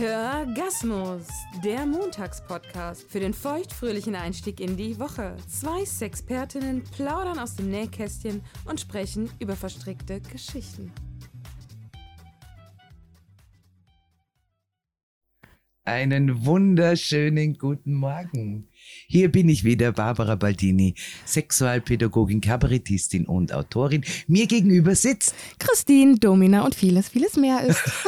[0.00, 1.28] Hörgasmus,
[1.62, 5.36] der Montagspodcast für den feuchtfröhlichen Einstieg in die Woche.
[5.46, 10.90] Zwei Sexpertinnen plaudern aus dem Nähkästchen und sprechen über verstrickte Geschichten.
[15.84, 18.69] Einen wunderschönen guten Morgen.
[19.08, 20.94] Hier bin ich wieder, Barbara Baldini,
[21.26, 24.04] Sexualpädagogin, Kabarettistin und Autorin.
[24.28, 27.80] Mir gegenüber sitzt Christine, Domina und vieles, vieles mehr ist.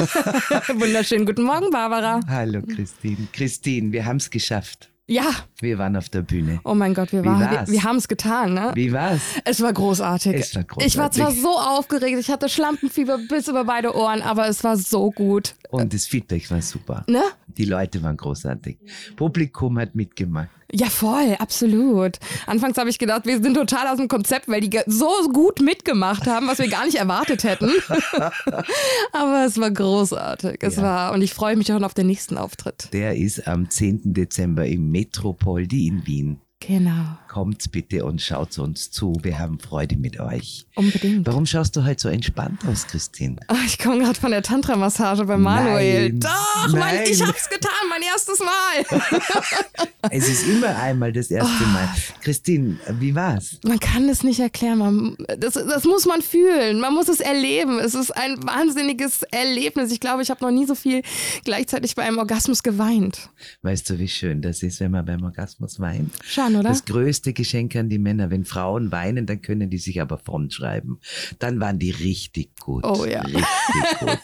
[0.81, 2.21] Wunderschönen guten Morgen, Barbara.
[2.29, 3.29] Hallo Christine.
[3.33, 4.89] Christine, wir haben es geschafft.
[5.09, 6.61] Ja, Wir waren auf der Bühne.
[6.65, 8.71] oh mein Gott, wir, waren, wir, wir haben es getan, ne?
[8.75, 9.21] Wie war's?
[9.45, 10.37] Es war großartig.
[10.37, 10.87] Es war großartig.
[10.87, 14.77] Ich war zwar so aufgeregt, ich hatte Schlampenfieber bis über beide Ohren, aber es war
[14.77, 15.57] so gut.
[15.71, 17.05] Und das Feedback war super.
[17.09, 17.23] Ne?
[17.49, 18.79] Die Leute waren großartig.
[19.17, 20.49] Publikum hat mitgemacht.
[20.75, 22.19] Ja, voll, absolut.
[22.47, 26.27] Anfangs habe ich gedacht, wir sind total aus dem Konzept, weil die so gut mitgemacht
[26.27, 27.71] haben, was wir gar nicht erwartet hätten.
[29.13, 30.59] Aber es war großartig.
[30.63, 30.83] Es Ja.
[30.83, 32.89] war, und ich freue mich schon auf den nächsten Auftritt.
[32.93, 34.15] Der ist am 10.
[34.15, 36.41] Dezember im Metropoldi in Wien.
[36.67, 39.17] Genau, Kommt bitte und schaut uns zu.
[39.23, 40.67] Wir haben Freude mit euch.
[40.77, 41.27] unbedingt.
[41.27, 43.37] Warum schaust du halt so entspannt aus, Christine?
[43.49, 46.11] Ah, ich komme gerade von der Tantra-Massage bei Manuel.
[46.11, 47.01] Nein, Doch, nein.
[47.07, 49.01] ich hab's getan, mein erstes Mal.
[50.11, 51.89] Es ist immer einmal das erste Mal.
[52.23, 53.59] Christine, wie war's?
[53.65, 54.79] Man kann es nicht erklären.
[54.79, 56.81] Man, das, das muss man fühlen.
[56.81, 57.79] Man muss es erleben.
[57.79, 59.93] Es ist ein wahnsinniges Erlebnis.
[59.93, 61.03] Ich glaube, ich habe noch nie so viel
[61.45, 63.31] gleichzeitig bei einem Orgasmus geweint.
[63.63, 66.11] Weißt du, wie schön das ist, wenn man beim Orgasmus weint?
[66.25, 66.69] Schon, oder?
[66.69, 68.31] Das größte Geschenk an die Männer.
[68.31, 70.99] Wenn Frauen weinen, dann können die sich aber frontschreiben.
[71.39, 72.85] Dann waren die richtig gut.
[72.85, 73.23] Oh ja.
[73.23, 73.43] Richtig
[74.01, 74.19] gut.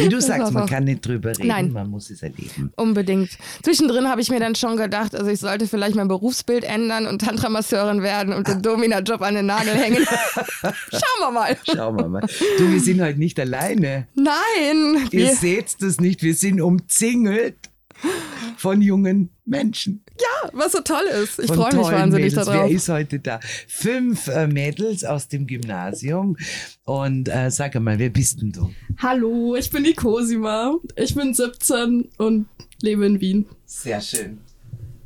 [0.00, 1.72] Wie du sagst, man kann nicht drüber reden, Nein.
[1.72, 2.72] man muss es erleben.
[2.76, 3.30] Unbedingt.
[3.62, 7.20] Zwischendrin habe ich mir dann schon gedacht, also ich sollte vielleicht mein Berufsbild ändern und
[7.20, 10.04] Tantramasseurin werden und den Domina-Job an den Nagel hängen.
[10.62, 11.56] Schauen wir mal.
[11.64, 12.26] Schauen wir mal.
[12.58, 14.06] Du, wir sind heute nicht alleine.
[14.14, 15.08] Nein.
[15.10, 17.67] Ihr seht das nicht, wir sind umzingelt
[18.56, 20.04] von jungen Menschen.
[20.20, 21.38] ja, was so toll ist.
[21.38, 22.46] Ich freue mich wahnsinnig Mädels.
[22.46, 22.68] darauf.
[22.68, 23.40] Wer ist heute da?
[23.66, 26.36] Fünf äh, Mädels aus dem Gymnasium.
[26.84, 28.70] Und äh, sag einmal, wer bist denn du?
[28.98, 30.76] Hallo, ich bin die Cosima.
[30.96, 32.46] Ich bin 17 und
[32.82, 33.46] lebe in Wien.
[33.64, 34.38] Sehr schön.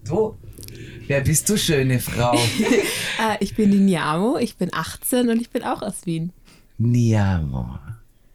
[0.05, 0.37] Du?
[1.06, 2.38] Wer bist du, schöne Frau?
[3.21, 6.33] Äh, ich bin die Niamo, ich bin 18 und ich bin auch aus Wien.
[6.78, 7.78] Niamo.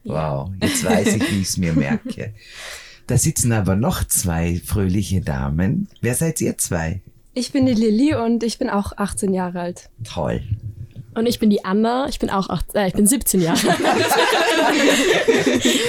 [0.04, 2.32] Wow, jetzt weiß ich, wie ich es mir merke.
[3.08, 5.88] Da sitzen aber noch zwei fröhliche Damen.
[6.02, 7.00] Wer seid ihr zwei?
[7.32, 9.88] Ich bin die Lilly und ich bin auch 18 Jahre alt.
[10.04, 10.42] Toll.
[11.14, 13.78] Und ich bin die Anna, ich bin auch 18, äh, ich bin 17 Jahre alt.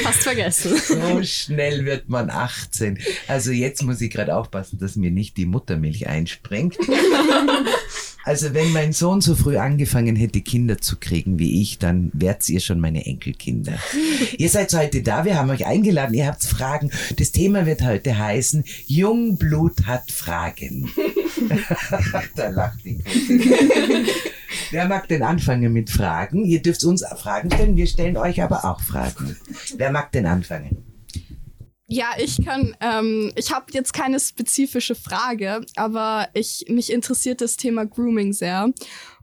[0.03, 0.77] Fast vergessen.
[0.77, 2.97] So schnell wird man 18.
[3.27, 6.77] Also jetzt muss ich gerade aufpassen, dass mir nicht die Muttermilch einspringt.
[8.23, 12.47] Also wenn mein Sohn so früh angefangen hätte, Kinder zu kriegen wie ich, dann wärt
[12.49, 13.79] ihr schon meine Enkelkinder.
[14.37, 16.91] ihr seid heute da, wir haben euch eingeladen, ihr habt Fragen.
[17.15, 20.91] Das Thema wird heute heißen, Jungblut hat Fragen.
[22.35, 23.03] da lacht die.
[24.71, 26.45] Wer mag denn anfangen mit Fragen?
[26.45, 29.37] Ihr dürft uns Fragen stellen, wir stellen euch aber auch Fragen.
[29.77, 30.88] Wer mag denn anfangen?
[31.91, 37.57] Ja, ich kann, ähm, ich habe jetzt keine spezifische Frage, aber ich, mich interessiert das
[37.57, 38.71] Thema Grooming sehr.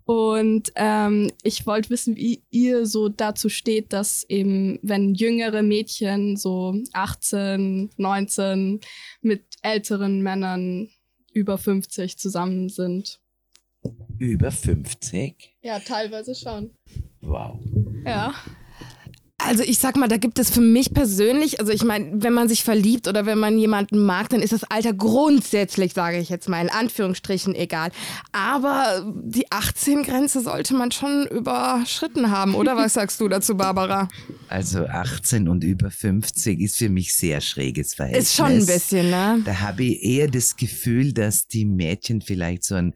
[0.04, 6.36] Und ähm, ich wollte wissen, wie ihr so dazu steht, dass eben, wenn jüngere Mädchen
[6.36, 8.80] so 18, 19
[9.20, 10.88] mit älteren Männern
[11.32, 13.20] über 50 zusammen sind.
[14.18, 15.56] Über 50?
[15.62, 16.70] Ja, teilweise schon.
[17.20, 17.60] Wow.
[18.04, 18.34] Ja.
[19.46, 22.48] Also ich sag mal, da gibt es für mich persönlich, also ich meine, wenn man
[22.48, 26.48] sich verliebt oder wenn man jemanden mag, dann ist das Alter grundsätzlich, sage ich jetzt
[26.48, 27.90] mal, in Anführungsstrichen egal.
[28.32, 32.76] Aber die 18-Grenze sollte man schon überschritten haben, oder?
[32.76, 34.08] Was sagst du dazu, Barbara?
[34.48, 38.30] Also 18 und über 50 ist für mich sehr schräges Verhältnis.
[38.30, 39.40] Ist schon ein bisschen, ne?
[39.44, 42.94] Da habe ich eher das Gefühl, dass die Mädchen vielleicht so einen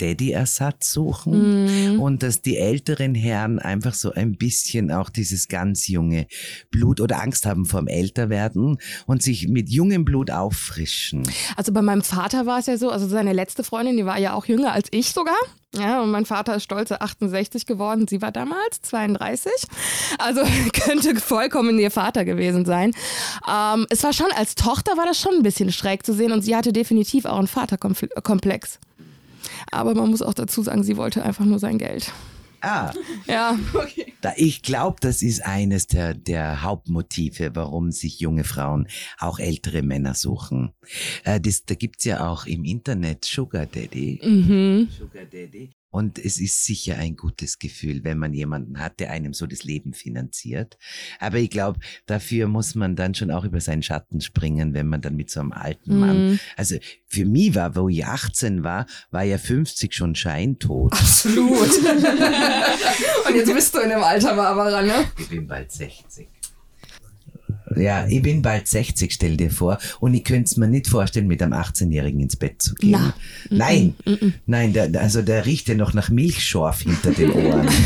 [0.00, 2.00] Daddy-Ersatz suchen Mhm.
[2.00, 6.26] und dass die älteren Herren einfach so ein bisschen auch dieses ganz junge
[6.70, 11.22] Blut oder Angst haben vorm Älterwerden und sich mit jungem Blut auffrischen.
[11.56, 14.34] Also bei meinem Vater war es ja so, also seine letzte Freundin, die war ja
[14.34, 15.36] auch jünger als ich sogar.
[15.72, 18.08] Ja, und mein Vater ist stolze 68 geworden.
[18.08, 19.52] Sie war damals 32.
[20.18, 20.40] Also
[20.72, 22.92] könnte vollkommen ihr Vater gewesen sein.
[23.48, 26.42] Ähm, es war schon, als Tochter war das schon ein bisschen schräg zu sehen und
[26.42, 28.80] sie hatte definitiv auch einen Vaterkomplex.
[29.70, 32.12] Aber man muss auch dazu sagen, sie wollte einfach nur sein Geld.
[32.62, 32.92] Ah,
[33.26, 33.58] Ja,
[34.20, 38.86] Da, ich glaube, das ist eines der, der Hauptmotive, warum sich junge Frauen
[39.18, 40.72] auch ältere Männer suchen.
[41.24, 44.20] Äh, das, da gibt's ja auch im Internet Sugar Daddy.
[44.22, 44.88] mhm.
[44.90, 45.70] Sugar Daddy.
[45.90, 49.64] Und es ist sicher ein gutes Gefühl, wenn man jemanden hat, der einem so das
[49.64, 50.78] Leben finanziert.
[51.18, 55.00] Aber ich glaube, dafür muss man dann schon auch über seinen Schatten springen, wenn man
[55.00, 56.30] dann mit so einem alten Mann.
[56.30, 56.40] Mhm.
[56.56, 56.76] Also
[57.06, 60.92] für mich war, wo ich 18 war, war ja 50 schon scheintot.
[60.92, 61.60] Absolut.
[63.28, 65.10] Und jetzt bist du in dem Alter, Barbara, ne?
[65.18, 66.28] Ich bin bald 60.
[67.76, 69.78] Ja, ich bin bald 60, stell dir vor.
[70.00, 72.90] Und ich könnte es mir nicht vorstellen, mit einem 18-Jährigen ins Bett zu gehen.
[72.92, 73.14] Na.
[73.48, 73.94] Nein,
[74.46, 77.68] nein, der, also der riecht ja noch nach Milchschorf hinter den Ohren.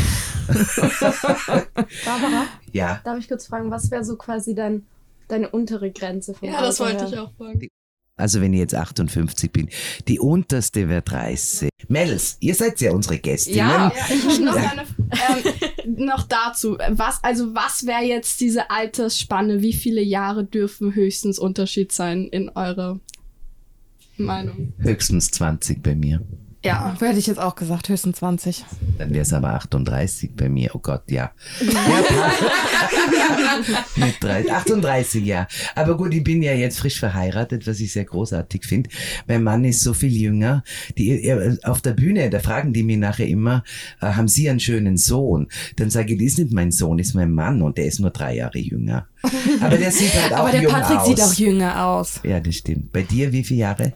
[2.05, 4.83] Barbara, Ja, darf ich kurz fragen, was wäre so quasi dein,
[5.27, 7.07] deine untere Grenze vom Ja, das wollte her?
[7.13, 7.67] ich auch fragen.
[8.17, 9.69] also wenn ich jetzt 58 bin,
[10.07, 11.69] die unterste wäre 30.
[11.87, 13.57] Mels, ihr seid ja unsere Gästinnen.
[13.59, 14.83] Ja, ich habe noch, eine,
[15.15, 16.77] ähm, noch dazu.
[16.89, 19.61] Was, also was wäre jetzt diese Altersspanne?
[19.61, 22.99] Wie viele Jahre dürfen höchstens Unterschied sein in eurer
[24.17, 24.73] Meinung?
[24.77, 26.21] Höchstens 20 bei mir.
[26.65, 28.65] Ja, hätte ich jetzt auch gesagt, höchstens 20.
[28.97, 30.71] Dann wäre es aber 38 bei mir.
[30.73, 31.31] Oh Gott, ja.
[33.95, 35.47] mit 30, 38, ja.
[35.75, 38.89] Aber gut, ich bin ja jetzt frisch verheiratet, was ich sehr großartig finde.
[39.27, 40.63] Mein Mann ist so viel jünger.
[40.97, 41.31] Die,
[41.63, 43.63] auf der Bühne, da fragen die mich nachher immer,
[44.01, 45.47] äh, haben Sie einen schönen Sohn?
[45.75, 47.99] Dann sage ich, das ist nicht mein Sohn, das ist mein Mann und der ist
[47.99, 49.07] nur drei Jahre jünger.
[49.61, 51.07] Aber der sieht halt auch Aber der Patrick aus.
[51.07, 52.19] sieht auch jünger aus.
[52.23, 52.91] Ja, das stimmt.
[52.91, 53.93] Bei dir, wie viele Jahre?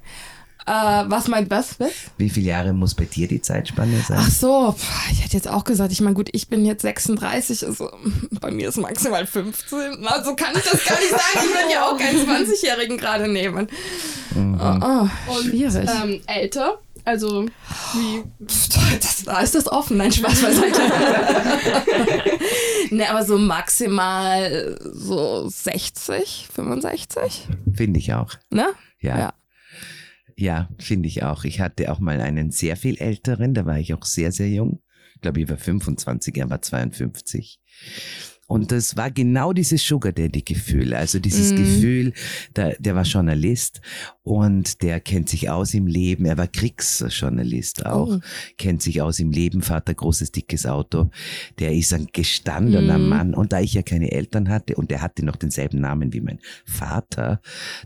[0.66, 0.72] Äh,
[1.08, 1.80] was meint was?
[1.80, 1.92] was?
[2.18, 4.18] Wie viele Jahre muss bei dir die Zeitspanne sein?
[4.22, 4.76] Ach so,
[5.12, 7.90] ich hätte jetzt auch gesagt, ich meine, gut, ich bin jetzt 36, also
[8.40, 10.06] bei mir ist maximal 15.
[10.06, 11.22] Also kann ich das gar nicht sagen.
[11.36, 13.68] Ich würde ja auch keinen 20-Jährigen gerade nehmen.
[14.36, 14.60] Mhm.
[14.62, 14.78] Oh,
[15.28, 15.90] oh, Und, schwierig.
[16.04, 16.78] Ähm, älter?
[17.06, 17.46] Also
[17.94, 19.98] wie das, da ist das offen.
[19.98, 20.82] Nein, Spaß beiseite.
[22.92, 28.34] ne, aber so maximal so 60, 65, Finde ich auch.
[28.52, 28.68] ne?
[29.00, 29.18] Ja.
[29.18, 29.34] Ja.
[30.40, 31.44] Ja, finde ich auch.
[31.44, 34.82] Ich hatte auch mal einen sehr viel älteren, da war ich auch sehr, sehr jung.
[35.16, 37.60] Ich glaube, ich war 25, er war 52.
[38.50, 40.96] Und das war genau dieses Sugar Daddy Gefühl.
[40.96, 41.56] Also dieses Mhm.
[41.58, 42.14] Gefühl,
[42.56, 43.80] der, der war Journalist
[44.24, 46.26] und der kennt sich aus im Leben.
[46.26, 48.20] Er war Kriegsjournalist auch, Oh.
[48.58, 51.12] kennt sich aus im Leben, Vater, großes, dickes Auto.
[51.60, 53.08] Der ist ein gestandener Mhm.
[53.10, 53.34] Mann.
[53.36, 56.40] Und da ich ja keine Eltern hatte und der hatte noch denselben Namen wie mein
[56.66, 57.42] Vater,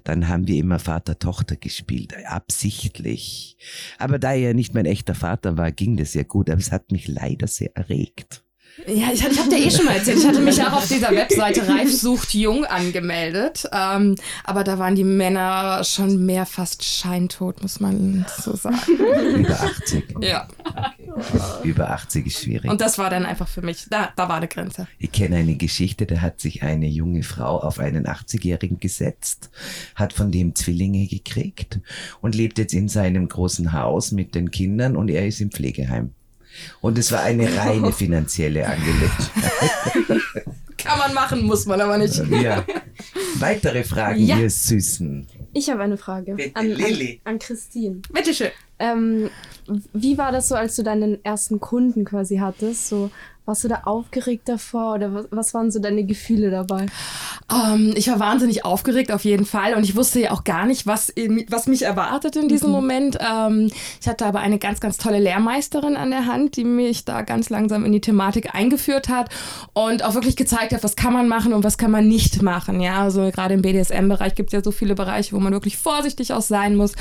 [0.05, 3.57] dann haben wir immer Vater-Tochter gespielt, absichtlich.
[3.97, 6.71] Aber da er ja nicht mein echter Vater war, ging das ja gut, aber es
[6.71, 8.42] hat mich leider sehr erregt.
[8.87, 10.17] Ja, ich, ich habe dir eh schon mal erzählt.
[10.17, 13.69] Ich hatte mich auch auf dieser Webseite Reif sucht jung angemeldet.
[13.71, 18.77] Ähm, aber da waren die Männer schon mehr fast scheintot, muss man so sagen.
[19.37, 20.15] Über 80.
[20.21, 20.47] Ja.
[21.63, 22.71] Über 80 ist schwierig.
[22.71, 24.87] Und das war dann einfach für mich, da, da war eine Grenze.
[24.97, 29.51] Ich kenne eine Geschichte, da hat sich eine junge Frau auf einen 80-Jährigen gesetzt,
[29.95, 31.79] hat von dem Zwillinge gekriegt
[32.21, 36.13] und lebt jetzt in seinem großen Haus mit den Kindern und er ist im Pflegeheim.
[36.81, 39.31] Und es war eine reine finanzielle Angelegenheit.
[40.77, 42.21] Kann man machen, muss man aber nicht.
[42.29, 42.63] ja.
[43.39, 44.37] Weitere Fragen, Ja.
[44.37, 45.27] ihr Süßen.
[45.53, 47.21] Ich habe eine Frage Bitte, an, Lilly.
[47.23, 48.01] an Christine.
[48.11, 48.49] Bitteschön.
[48.79, 49.29] Ähm,
[49.93, 52.89] wie war das so, als du deinen ersten Kunden quasi hattest?
[52.89, 53.11] So,
[53.45, 56.85] warst du da aufgeregt davor oder was, was waren so deine Gefühle dabei?
[57.51, 60.87] Ähm, ich war wahnsinnig aufgeregt auf jeden Fall und ich wusste ja auch gar nicht,
[60.87, 61.13] was,
[61.49, 63.17] was mich erwartet in diesem Moment.
[63.19, 63.69] Ähm,
[63.99, 67.49] ich hatte aber eine ganz, ganz tolle Lehrmeisterin an der Hand, die mich da ganz
[67.49, 69.29] langsam in die Thematik eingeführt hat
[69.73, 72.79] und auch wirklich gezeigt hat, was kann man machen und was kann man nicht machen.
[72.79, 76.31] Ja, also gerade im BDSM-Bereich gibt es ja so viele Bereiche, wo man wirklich vorsichtig
[76.31, 76.93] auch sein muss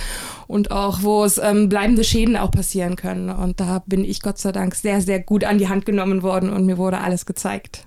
[0.49, 3.31] und auch wo es ähm, bleibende Schäden auch passieren können.
[3.31, 6.32] Und da bin ich Gott sei Dank sehr, sehr gut an die Hand genommen worden
[6.51, 7.87] und mir wurde alles gezeigt.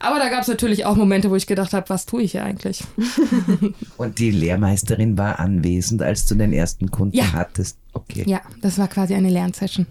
[0.00, 2.44] Aber da gab es natürlich auch Momente, wo ich gedacht habe, was tue ich hier
[2.44, 2.82] eigentlich?
[3.96, 7.32] Und die Lehrmeisterin war anwesend, als du den ersten Kunden Ja.
[7.32, 7.78] hattest.
[7.92, 8.24] Okay.
[8.26, 9.86] Ja, das war quasi eine Lernsession.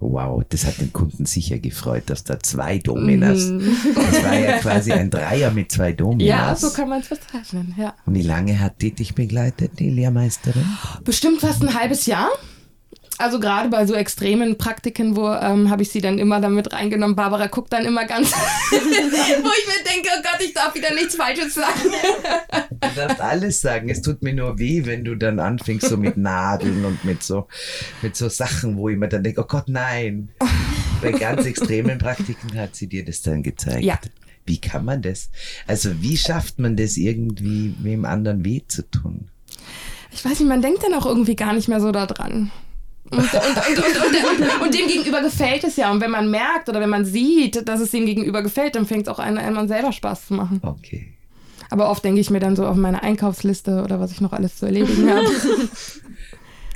[0.00, 3.50] Wow, das hat den Kunden sicher gefreut, dass da zwei Dominas.
[3.94, 6.26] Das war ja quasi ein Dreier mit zwei Dominas.
[6.28, 7.94] Ja, so kann man es bezeichnen, ja.
[8.04, 10.64] Und wie lange hat die dich begleitet, die Lehrmeisterin?
[11.04, 12.28] Bestimmt fast ein halbes Jahr.
[13.18, 17.14] Also gerade bei so extremen Praktiken, wo ähm, habe ich sie dann immer damit reingenommen.
[17.14, 18.32] Barbara guckt dann immer ganz,
[18.70, 21.92] wo ich mir denke, oh Gott, ich darf wieder nichts Falsches sagen.
[22.80, 23.88] Du darfst alles sagen.
[23.88, 27.46] Es tut mir nur weh, wenn du dann anfängst so mit Nadeln und mit so,
[28.02, 30.30] mit so Sachen, wo ich mir dann denke, oh Gott, nein.
[31.00, 33.84] Bei ganz extremen Praktiken hat sie dir das dann gezeigt.
[33.84, 33.98] Ja.
[34.44, 35.30] Wie kann man das?
[35.66, 39.28] Also wie schafft man das irgendwie, wem anderen weh zu tun?
[40.10, 42.50] Ich weiß nicht, man denkt dann auch irgendwie gar nicht mehr so daran.
[43.10, 45.90] Und, und, und, und, dem Gegenüber gefällt es ja.
[45.90, 49.06] Und wenn man merkt oder wenn man sieht, dass es dem Gegenüber gefällt, dann fängt
[49.06, 50.60] es auch an, einem selber Spaß zu machen.
[50.62, 51.12] Okay.
[51.70, 54.56] Aber oft denke ich mir dann so auf meine Einkaufsliste oder was ich noch alles
[54.56, 55.28] zu erledigen habe.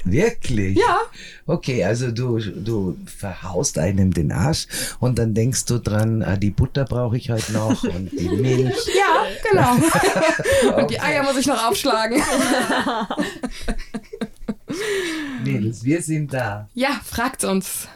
[0.05, 0.79] Wirklich?
[0.79, 0.99] Ja.
[1.47, 4.67] Okay, also du, du verhaust einem den Arsch
[5.01, 8.77] und dann denkst du dran, ah, die Butter brauche ich heute noch und die Milch.
[8.97, 9.77] Ja, genau.
[10.77, 12.23] Und die Eier muss ich noch aufschlagen.
[15.45, 16.69] Mädels, wir sind da.
[16.75, 17.89] Ja, fragt uns.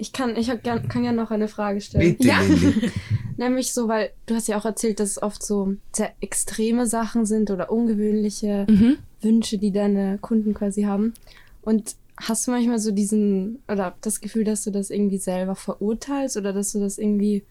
[0.00, 2.16] Ich kann, ich gern, kann ja noch eine Frage stellen.
[2.16, 2.40] Bitte, Ja.
[3.36, 7.24] Nämlich so, weil du hast ja auch erzählt, dass es oft so sehr extreme Sachen
[7.26, 8.98] sind oder ungewöhnliche Mhm.
[9.20, 11.14] Wünsche, die deine Kunden quasi haben.
[11.62, 16.36] Und hast du manchmal so diesen, oder das Gefühl, dass du das irgendwie selber verurteilst
[16.36, 17.44] oder dass du das irgendwie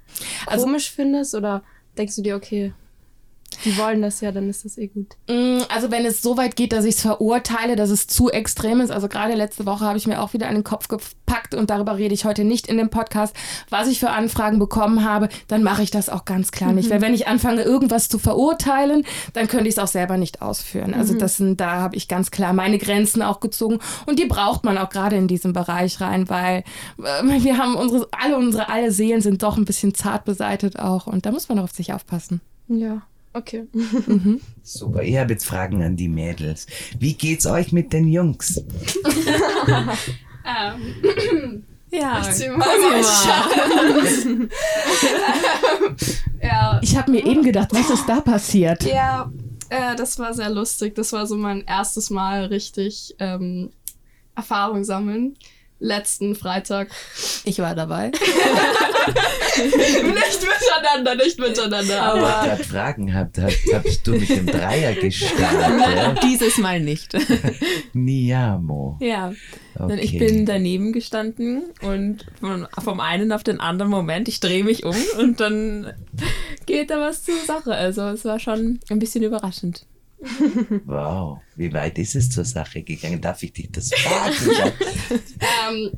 [0.46, 1.36] Also- komisch findest?
[1.36, 1.64] Oder
[1.98, 2.74] denkst du dir, okay,
[3.66, 5.16] die wollen das ja, dann ist das eh gut.
[5.30, 8.82] Mm, Also wenn es so weit geht, dass ich es verurteile, dass es zu extrem
[8.82, 8.92] ist.
[8.92, 12.14] Also gerade letzte Woche habe ich mir auch wieder den Kopf gepackt und darüber rede
[12.14, 13.36] ich heute nicht in dem Podcast,
[13.70, 16.90] was ich für Anfragen bekommen habe, dann mache ich das auch ganz klar nicht.
[16.90, 20.94] Weil wenn ich anfange, irgendwas zu verurteilen, dann könnte ich es auch selber nicht ausführen.
[20.94, 24.64] Also das sind, da habe ich ganz klar meine Grenzen auch gezogen und die braucht
[24.64, 26.64] man auch gerade in diesem Bereich rein, weil
[27.00, 31.08] äh, wir haben unsere, alle unsere, alle Seelen sind doch ein bisschen zart beseitet auch
[31.08, 32.42] und da muss man auch auf sich aufpassen.
[32.68, 33.02] Ja,
[33.34, 33.66] okay.
[34.64, 36.68] Super, ich habe jetzt Fragen an die Mädels.
[37.00, 38.64] Wie geht's euch mit den Jungs?
[40.50, 42.40] Ähm, Ja, ich
[46.42, 48.84] ja, Ich habe mir eben gedacht, was ist da passiert?
[48.84, 49.30] ja
[49.70, 50.96] äh, das war sehr lustig.
[50.96, 53.72] Das war so mein erstes Mal richtig ähm,
[54.36, 55.36] Erfahrung sammeln.
[55.80, 56.90] Letzten Freitag.
[57.46, 58.08] ich war dabei.
[59.58, 61.84] nicht miteinander, nicht miteinander.
[61.84, 66.24] Ich Aber gerade Fragen habt, habt, hast du mit dem Dreier gestartet?
[66.24, 67.14] Dieses Mal nicht.
[67.94, 68.98] Niamo.
[69.00, 69.34] ja.
[69.80, 70.00] Okay.
[70.02, 74.84] Ich bin daneben gestanden und von, vom einen auf den anderen Moment, ich drehe mich
[74.84, 75.94] um und dann
[76.66, 77.76] geht da was zur Sache.
[77.76, 79.86] Also es war schon ein bisschen überraschend.
[80.86, 83.22] Wow, wie weit ist es zur Sache gegangen?
[83.22, 84.36] Darf ich dich das fragen?
[85.70, 85.92] ähm,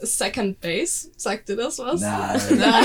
[0.00, 2.00] Second Base, sagt dir das was?
[2.00, 2.40] Nein.
[2.58, 2.84] Nein.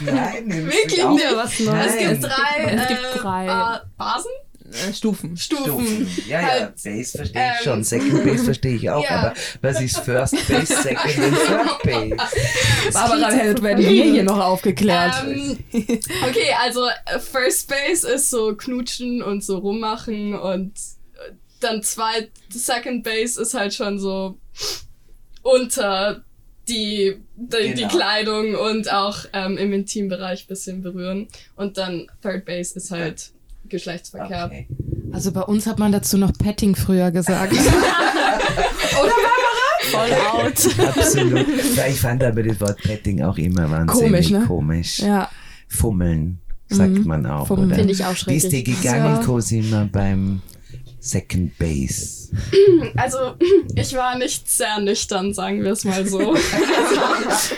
[0.00, 1.24] Nein, Wirklich nicht.
[1.34, 2.08] was Es Nein.
[2.10, 3.46] gibt drei, Es gibt äh, drei.
[3.46, 4.30] Ba- Basen?
[4.72, 5.36] Äh, Stufen.
[5.36, 5.64] Stufen.
[5.64, 6.08] Stufen.
[6.28, 9.10] Ja, ja, Halt, Base verstehe ich ähm, schon, Second Base verstehe ich auch, ja.
[9.10, 12.16] aber was ist First Base, Second und Third Base?
[12.92, 15.14] Barbara Held werden wir hier noch aufgeklärt.
[15.26, 21.82] Ähm, okay, also äh, First Base ist so knutschen und so rummachen und äh, dann
[21.82, 24.38] zweit, Second Base ist halt schon so
[25.42, 26.22] unter
[26.68, 27.88] die, die, die Genau.
[27.88, 31.28] Kleidung und auch ähm, im Intimbereich bisschen berühren.
[31.54, 33.30] Und dann Third Base ist halt
[33.68, 34.46] Geschlechtsverkehr.
[34.46, 34.68] Okay.
[35.12, 37.54] Also bei uns hat man dazu noch Petting früher gesagt.
[39.90, 40.88] Voll out.
[40.96, 41.46] Absolut.
[41.76, 44.44] Ja, ich fand aber das Wort Petting auch immer wahnsinnig Komisch, ne?
[44.46, 44.98] komisch.
[44.98, 45.30] ja.
[45.68, 47.06] Fummeln, sagt Mhm.
[47.06, 47.68] man auch, Fummeln.
[47.68, 47.76] oder?
[47.76, 48.80] Finde ich auch Wie ist dir schrecklich.
[48.82, 49.22] gegangen, Ja.
[49.24, 50.42] Cosima, beim
[51.00, 52.30] Second Base?
[52.96, 53.34] Also,
[53.74, 56.18] ich war nicht sehr nüchtern, sagen wir es mal so.
[56.32, 56.42] also,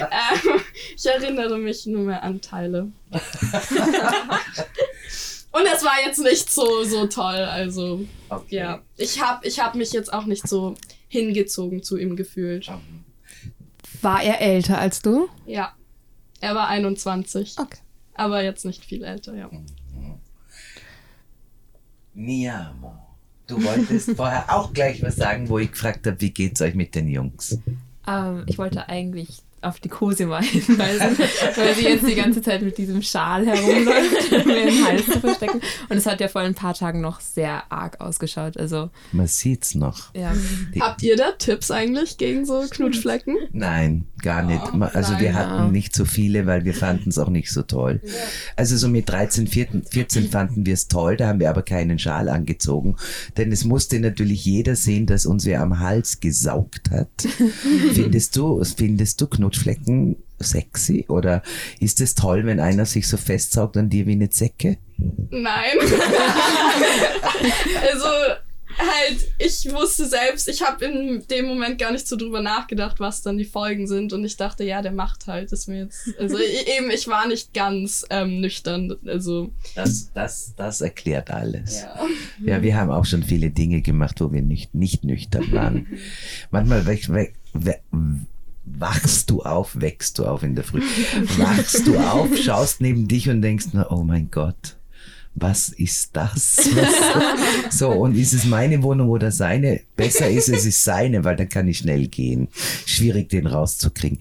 [0.01, 0.61] ähm,
[0.97, 2.89] ich erinnere mich nur mehr an Teile.
[5.53, 7.35] Und es war jetzt nicht so, so toll.
[7.37, 8.57] Also, Okay.
[8.57, 8.83] ja.
[8.97, 10.75] Ich habe ich hab mich jetzt auch nicht so
[11.09, 12.71] hingezogen zu ihm gefühlt.
[14.03, 15.29] War er älter als du?
[15.47, 15.73] Ja.
[16.41, 17.57] Er war 21.
[17.59, 17.79] Okay.
[18.15, 19.51] Aber jetzt nicht viel älter, ja.
[22.15, 22.95] Niamo.
[23.47, 26.95] Du wolltest vorher auch gleich was sagen, wo ich gefragt habe, wie geht's euch mit
[26.95, 27.59] den Jungs?
[28.07, 31.19] Ähm, ich wollte eigentlich auf die Cosima hinweisen,
[31.57, 35.21] weil sie jetzt die ganze Zeit mit diesem Schal herumläuft, um mir den Hals zu
[35.21, 35.61] verstecken.
[35.89, 38.57] Und es hat ja vor ein paar Tagen noch sehr arg ausgeschaut.
[38.57, 40.15] Also, Man sieht's noch.
[40.15, 40.33] ja.
[40.75, 43.37] Die- Habt ihr da Tipps eigentlich gegen so Knutschflecken?
[43.53, 44.61] Nein, gar nicht.
[44.75, 45.35] Oh, Also wir nein.
[45.37, 48.01] hatten nicht so viele, weil wir fanden es auch nicht so toll.
[48.57, 51.99] Also so mit 13, 14, 14 fanden wir es toll, da haben wir aber keinen
[51.99, 52.97] Schal angezogen,
[53.37, 57.09] denn es musste natürlich jeder sehen, dass uns wer am Hals gesaugt hat.
[57.93, 59.48] findest du, findest du Knutschflecken
[60.41, 61.43] sexy oder
[61.81, 64.79] ist es toll, wenn einer sich so festsaugt an dir wie eine Zecke?
[65.31, 65.79] Nein.
[67.93, 68.07] also
[68.79, 73.23] halt, ich wusste selbst, ich habe in dem Moment gar nicht so drüber nachgedacht, was
[73.23, 76.39] dann die Folgen sind und ich dachte, ja, der macht halt, ist mir jetzt, also
[76.39, 81.83] e- eben, ich war nicht ganz ähm, nüchtern, also Das, das, das erklärt alles.
[81.83, 82.07] ja.
[82.45, 85.87] Ja, wir haben auch schon viele Dinge gemacht, wo wir nicht, nicht nüchtern waren.
[86.53, 87.81] Manchmal weg, weg, we-
[88.79, 90.83] wachst du auf, wächst du auf in der Früh.
[91.37, 94.77] Wachst du auf, schaust neben dich und denkst nur, oh mein Gott,
[95.35, 96.59] was ist das?
[96.75, 96.95] Was?
[97.79, 99.81] So, und ist es meine Wohnung oder seine?
[99.95, 102.49] Besser ist es ist seine, weil dann kann ich schnell gehen.
[102.87, 104.19] Schwierig, den rauszukriegen.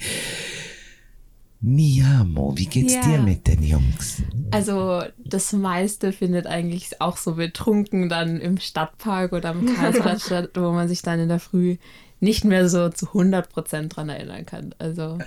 [1.60, 3.01] Niamo, wie geht's Ja.
[3.01, 4.22] dir mit den Jungs?
[4.51, 10.51] Also das meiste findet eigentlich auch so betrunken dann im Stadtpark oder am Karlsplatz statt,
[10.56, 11.77] wo man sich dann in der Früh
[12.19, 14.74] nicht mehr so zu 100% dran erinnern kann.
[14.79, 15.17] Also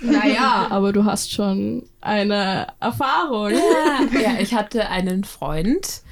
[0.00, 3.50] Naja, aber du hast schon eine Erfahrung.
[3.50, 6.02] ja, ja ich hatte einen Freund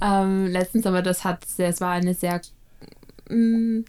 [0.00, 2.40] ähm, letztens, aber das hat es war eine sehr
[3.28, 3.84] mh,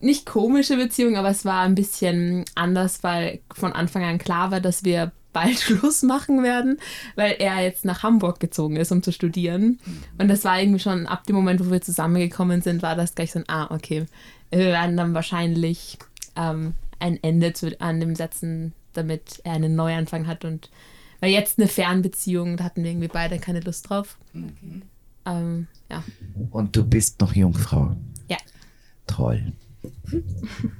[0.00, 4.60] nicht komische Beziehung, aber es war ein bisschen anders, weil von Anfang an klar war,
[4.60, 6.78] dass wir bald Schluss machen werden,
[7.16, 9.78] weil er jetzt nach Hamburg gezogen ist, um zu studieren.
[10.18, 13.32] Und das war irgendwie schon ab dem Moment, wo wir zusammengekommen sind, war das gleich
[13.32, 14.06] so ein, ah, okay,
[14.50, 15.98] wir werden dann wahrscheinlich
[16.36, 20.70] ähm, ein Ende zu, an dem setzen, damit er einen Neuanfang hat und
[21.20, 24.18] weil jetzt eine Fernbeziehung, da hatten wir irgendwie beide keine Lust drauf.
[25.26, 26.04] Ähm, ja.
[26.50, 27.96] Und du bist noch Jungfrau.
[28.28, 28.36] Ja.
[29.08, 29.52] Toll.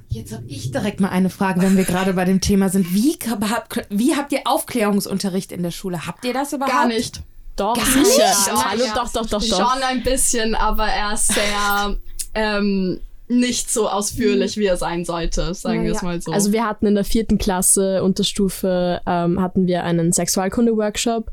[0.09, 2.93] Jetzt habe ich direkt mal eine Frage, wenn wir gerade bei dem Thema sind.
[2.93, 6.05] Wie, hab- wie habt ihr Aufklärungsunterricht in der Schule?
[6.07, 6.73] Habt ihr das überhaupt?
[6.73, 7.21] Gar nicht.
[7.55, 8.03] Doch, Gar sicher.
[8.03, 8.65] nicht?
[8.65, 9.57] Hallo, doch, doch, doch, doch.
[9.73, 11.97] Schon ein bisschen, aber er ist sehr
[12.33, 12.99] ähm,
[13.29, 16.31] nicht so ausführlich, wie er sein sollte, sagen wir es Ja, mal so.
[16.31, 21.31] Also wir hatten in der vierten Klasse Unterstufe ähm, hatten wir einen Sexualkunde-Workshop,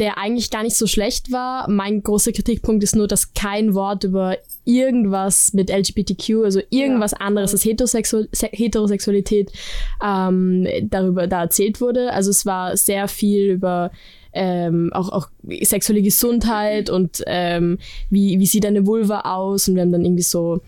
[0.00, 1.70] der eigentlich gar nicht so schlecht war.
[1.70, 7.52] Mein großer Kritikpunkt ist nur, dass kein Wort über irgendwas mit LGBTQ, also irgendwas anderes
[7.52, 9.52] als Heterosexu Se Heterosexualität
[10.04, 12.12] ähm, darüber da erzählt wurde.
[12.12, 13.92] Also es war sehr viel über
[14.36, 15.28] ähm, auch, auch
[15.62, 17.78] sexuelle Gesundheit und ähm,
[18.10, 20.60] wie, wie sieht eine Vulva aus und wir haben dann irgendwie so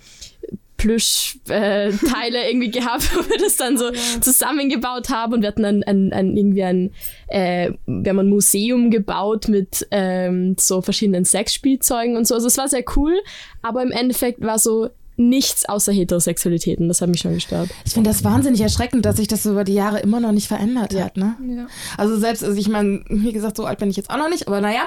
[0.78, 5.34] Plüschteile äh, irgendwie gehabt, wo wir das dann so zusammengebaut haben.
[5.34, 6.92] Und wir hatten dann ein, ein, irgendwie ein,
[7.26, 12.34] äh, wir haben ein Museum gebaut mit ähm, so verschiedenen Sexspielzeugen und so.
[12.34, 13.20] Also es war sehr cool,
[13.60, 17.70] aber im Endeffekt war so nichts außer Heterosexualität und das hat mich schon gestört.
[17.84, 20.46] Ich finde das wahnsinnig erschreckend, dass sich das so über die Jahre immer noch nicht
[20.46, 21.16] verändert hat.
[21.16, 21.36] Ne?
[21.56, 21.66] Ja.
[21.96, 24.46] Also selbst, also ich meine, wie gesagt, so alt bin ich jetzt auch noch nicht,
[24.46, 24.82] aber naja.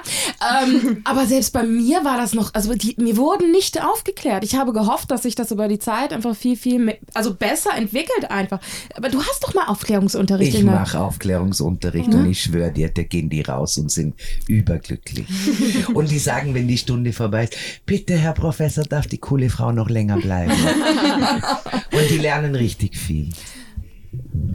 [0.63, 4.45] Ähm, aber selbst bei mir war das noch, also die, mir wurden nicht aufgeklärt.
[4.45, 7.71] Ich habe gehofft, dass sich das über die Zeit einfach viel, viel, mehr, also besser
[7.75, 8.61] entwickelt einfach.
[8.95, 13.29] Aber du hast doch mal Aufklärungsunterricht Ich mache Aufklärungsunterricht und ich schwöre dir, da gehen
[13.29, 14.15] die raus und sind
[14.47, 15.27] überglücklich.
[15.93, 19.73] und die sagen, wenn die Stunde vorbei ist, bitte, Herr Professor, darf die coole Frau
[19.73, 20.51] noch länger bleiben.
[21.91, 23.29] und die lernen richtig viel.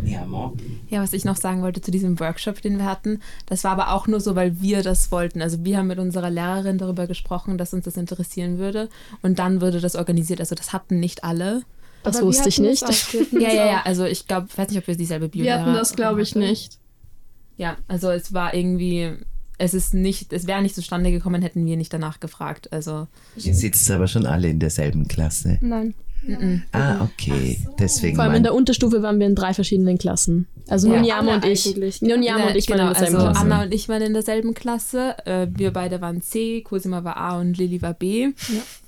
[0.05, 0.55] Ja, Mo.
[0.88, 3.92] Ja, was ich noch sagen wollte zu diesem Workshop, den wir hatten, das war aber
[3.92, 5.42] auch nur so, weil wir das wollten.
[5.42, 8.88] Also wir haben mit unserer Lehrerin darüber gesprochen, dass uns das interessieren würde
[9.22, 10.40] und dann würde das organisiert.
[10.40, 11.62] Also das hatten nicht alle.
[12.02, 12.85] Das Aber wusste ich nicht.
[13.33, 13.83] Ja, ja, ja.
[13.85, 16.79] Also ich glaube, weiß nicht, ob wir dieselbe Bio Wir hatten das, glaube ich, nicht.
[17.57, 19.16] Ja, also es war irgendwie,
[19.59, 22.73] es ist nicht, es wäre nicht zustande gekommen, hätten wir nicht danach gefragt.
[22.73, 25.59] Also Ihr sitzt aber schon alle in derselben Klasse.
[25.61, 25.95] Nein.
[26.73, 27.59] Ah, okay.
[27.79, 30.47] Deswegen Vor allem in der Unterstufe waren wir in drei verschiedenen Klassen.
[30.66, 30.97] Also Ja.
[30.97, 32.01] Nunjama Alle und ich.
[32.01, 33.40] Ja, und ich genau, waren in derselben also Klasse.
[33.40, 35.14] Anna und ich waren in derselben Klasse.
[35.25, 38.31] Äh, wir beide waren C, Cosima war A und Lilly war B.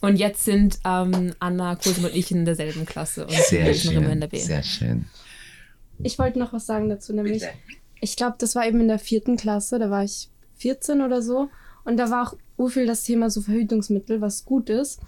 [0.01, 3.75] Und jetzt sind ähm, Anna, Cosima und ich in derselben Klasse und sehr immer in
[3.77, 4.21] schön.
[4.21, 4.39] der B.
[4.39, 5.05] Sehr schön.
[6.03, 7.45] Ich wollte noch was sagen dazu, nämlich,
[8.01, 11.49] ich glaube, das war eben in der vierten Klasse, da war ich 14 oder so.
[11.85, 15.01] Und da war auch urviel das Thema so Verhütungsmittel, was gut ist.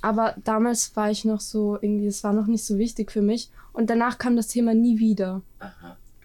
[0.00, 3.50] Aber damals war ich noch so, irgendwie, es war noch nicht so wichtig für mich.
[3.72, 5.42] Und danach kam das Thema nie wieder.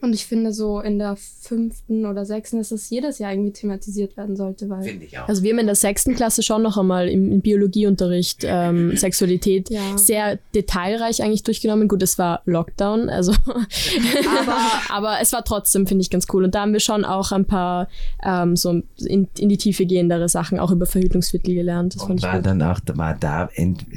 [0.02, 4.18] Und ich finde, so in der fünften oder sechsten ist es jedes Jahr irgendwie thematisiert
[4.18, 4.84] werden sollte, weil.
[4.84, 5.28] Finde ich auch.
[5.28, 9.70] Also wir haben in der sechsten Klasse schon noch einmal im, im Biologieunterricht ähm, Sexualität
[9.70, 9.98] Ja.
[9.98, 11.88] sehr detailreich eigentlich durchgenommen.
[11.88, 13.32] Gut, es war Lockdown, also
[14.42, 14.58] aber,
[14.90, 16.44] aber es war trotzdem, finde ich, ganz cool.
[16.44, 17.88] Und da haben wir schon auch ein paar
[18.24, 21.96] ähm, so in, in die Tiefe gehendere Sachen auch über Verhütungsmittel gelernt.
[21.96, 22.46] Das und war gut.
[22.46, 23.50] dann auch war da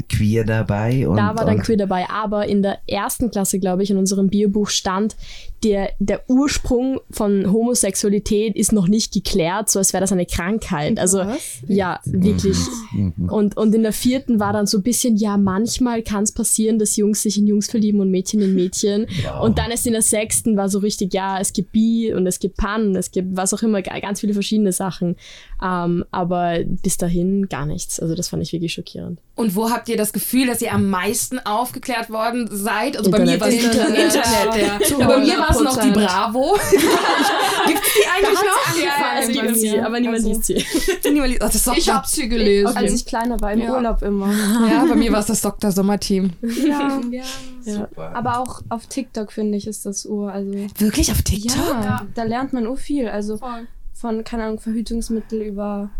[0.08, 3.82] queer dabei und Da war dann und, queer dabei, aber in der ersten Klasse, glaube
[3.82, 5.16] ich, in unserem Biobuch stand,
[5.64, 10.98] der, der Ursprung von Homosexualität ist noch nicht geklärt, so als wäre das eine Krankheit.
[10.98, 11.24] Also
[11.66, 12.57] ja, wirklich.
[12.92, 13.29] Mhm.
[13.31, 16.79] Und, und in der vierten war dann so ein bisschen, ja, manchmal kann es passieren,
[16.79, 19.07] dass Jungs sich in Jungs verlieben und Mädchen in Mädchen.
[19.24, 19.44] Wow.
[19.44, 22.38] Und dann ist in der sechsten war so richtig, ja, es gibt Bi und es
[22.38, 25.16] gibt Pan, es gibt was auch immer, ga- ganz viele verschiedene Sachen.
[25.62, 27.98] Ähm, aber bis dahin gar nichts.
[28.01, 29.18] Also das fand ich wirklich schockierend.
[29.35, 32.96] Und wo habt ihr das Gefühl, dass ihr am meisten aufgeklärt worden seid?
[32.96, 33.40] Also bei mir Internet.
[33.40, 34.14] war es Internet.
[34.14, 34.90] Internet.
[34.90, 34.98] Ja.
[34.98, 35.92] Ja, bei mir war es noch die 100%.
[36.06, 36.58] Bravo.
[37.66, 38.82] Gibt es die eigentlich noch?
[38.82, 40.64] Ja, es ja, gibt sie, aber niemand Also- liest sie.
[41.10, 42.76] Niemand liest- Ach, das Ich habe sie gelesen.
[42.76, 43.74] Als ich kleiner war, im Ja.
[43.74, 44.30] Urlaub immer.
[44.70, 45.70] Ja, bei mir war es das Dr.
[45.72, 46.30] Sommer-Team.
[46.66, 47.00] Ja.
[47.10, 47.24] ja.
[47.60, 48.14] Super.
[48.14, 50.32] Aber auch auf TikTok finde ich ist das Ur.
[50.32, 51.56] Also Wirklich auf TikTok?
[51.84, 53.08] ja, da lernt man ur viel.
[53.08, 53.66] Also Voll.
[53.94, 55.90] von keine Ahnung Verhütungsmittel über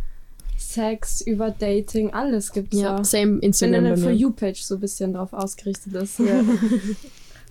[0.57, 3.05] Sex, über Dating, alles gibt's Ja, da.
[3.05, 4.17] same Wenn Instagram eine bei For mir.
[4.17, 6.19] You Page so ein bisschen drauf ausgerichtet ist.
[6.19, 6.41] Ja.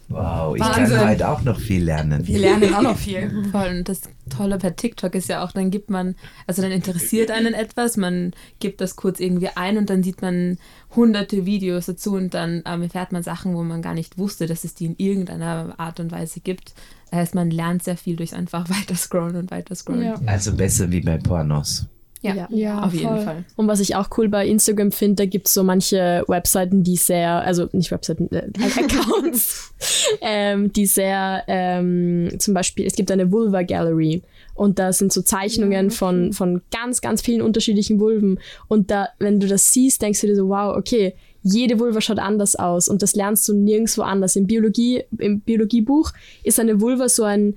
[0.10, 0.98] Wow, ich Wahnsinn.
[0.98, 2.26] kann heute auch noch viel lernen.
[2.26, 3.44] Wir lernen auch noch viel.
[3.52, 3.68] Voll.
[3.80, 6.16] Und das Tolle bei TikTok ist ja auch, dann gibt man,
[6.46, 10.60] also dann interessiert einen etwas, man gibt das kurz irgendwie ein und dann sieht man
[10.96, 14.64] hunderte Videos dazu und dann ähm, erfährt man Sachen, wo man gar nicht wusste, dass
[14.64, 16.74] es die in irgendeiner Art und Weise gibt.
[17.10, 20.04] Das heißt, man lernt sehr viel durch einfach weiter scrollen und weiter scrollen.
[20.04, 20.22] Ja.
[20.26, 21.86] Also besser wie bei Pornos.
[22.22, 23.22] Ja, Ja, auf jeden voll.
[23.22, 23.46] Fall.
[23.56, 26.96] Und was ich auch cool bei Instagram finde, da gibt es so manche Webseiten, die
[26.96, 28.50] sehr, also nicht Webseiten, äh,
[28.80, 29.74] Accounts,
[30.22, 34.24] ähm, die sehr, ähm, zum Beispiel, es gibt eine Vulva Gallery
[34.56, 39.40] und da sind so Zeichnungen von, von ganz, ganz vielen unterschiedlichen Vulven und da, wenn
[39.40, 43.02] du das siehst, denkst du dir so, wow, okay, jede Vulva schaut anders aus und
[43.02, 44.36] das lernst du nirgendwo anders.
[44.36, 46.12] Im Biologie, im Biologiebuch
[46.44, 47.56] ist eine Vulva so ein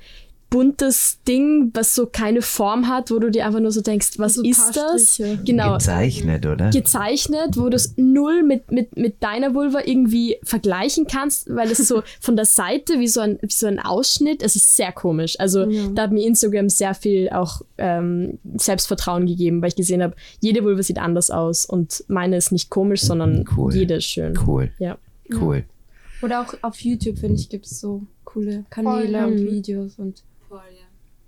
[0.50, 4.34] buntes Ding, was so keine Form hat, wo du dir einfach nur so denkst, was
[4.34, 5.14] So ist das?
[5.14, 5.38] Striche.
[5.44, 6.70] Genau Gezeichnet, oder?
[6.70, 11.78] gezeichnet, wo du es null mit, mit, mit deiner Vulva irgendwie vergleichen kannst, weil es
[11.86, 15.38] so von der Seite wie so ein, wie so ein Ausschnitt, es ist sehr komisch.
[15.38, 20.16] Also da hat mir Instagram sehr viel auch ähm, Selbstvertrauen gegeben, weil ich gesehen habe,
[20.40, 23.74] jede Vulva sieht anders aus und meine ist nicht komisch, sondern Cool.
[23.74, 24.36] jede ist schön.
[24.46, 24.98] Cool, Ja.
[25.40, 25.64] cool.
[26.22, 29.32] Oder auch auf YouTube, finde ich, gibt es so coole Kanäle Voll.
[29.32, 29.50] und Mhm.
[29.52, 30.66] Videos und Also,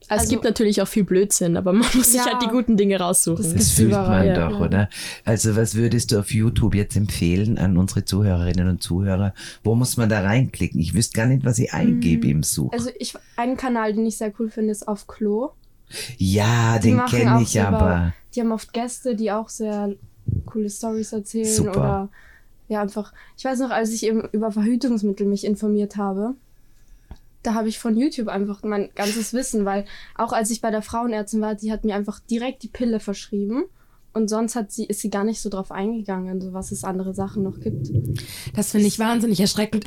[0.00, 2.26] es Also- gibt natürlich auch viel Blödsinn, aber man muss sich Ja.
[2.32, 3.42] halt die guten Dinge raussuchen.
[3.44, 4.48] Das Das fühlt überall, man ja.
[4.50, 4.88] doch, oder?
[5.24, 9.32] Also was würdest du auf YouTube jetzt empfehlen an unsere Zuhörerinnen und Zuhörer?
[9.62, 10.80] Wo muss man da reinklicken?
[10.80, 12.72] Ich wüsste gar nicht, was ich eingebe im Such.
[12.72, 15.50] also ich einen Kanal, den ich sehr cool finde, ist auf Klo.
[16.18, 18.12] ja, die den kenne ich über- aber.
[18.34, 19.94] Die haben oft Gäste, die auch sehr
[20.46, 21.70] coole Stories erzählen Super.
[21.70, 22.08] oder
[22.68, 23.12] ja einfach.
[23.36, 26.34] Ich weiß noch, als ich eben über Verhütungsmittel mich informiert habe,
[27.42, 29.84] da habe ich von YouTube einfach mein ganzes Wissen, weil
[30.16, 33.64] auch als ich bei der Frauenärztin war, die hat mir einfach direkt die Pille verschrieben.
[34.14, 37.14] Und sonst hat sie, ist sie gar nicht so drauf eingegangen, so was es andere
[37.14, 37.90] Sachen noch gibt.
[38.54, 39.86] Das finde ich wahnsinnig erschreckend,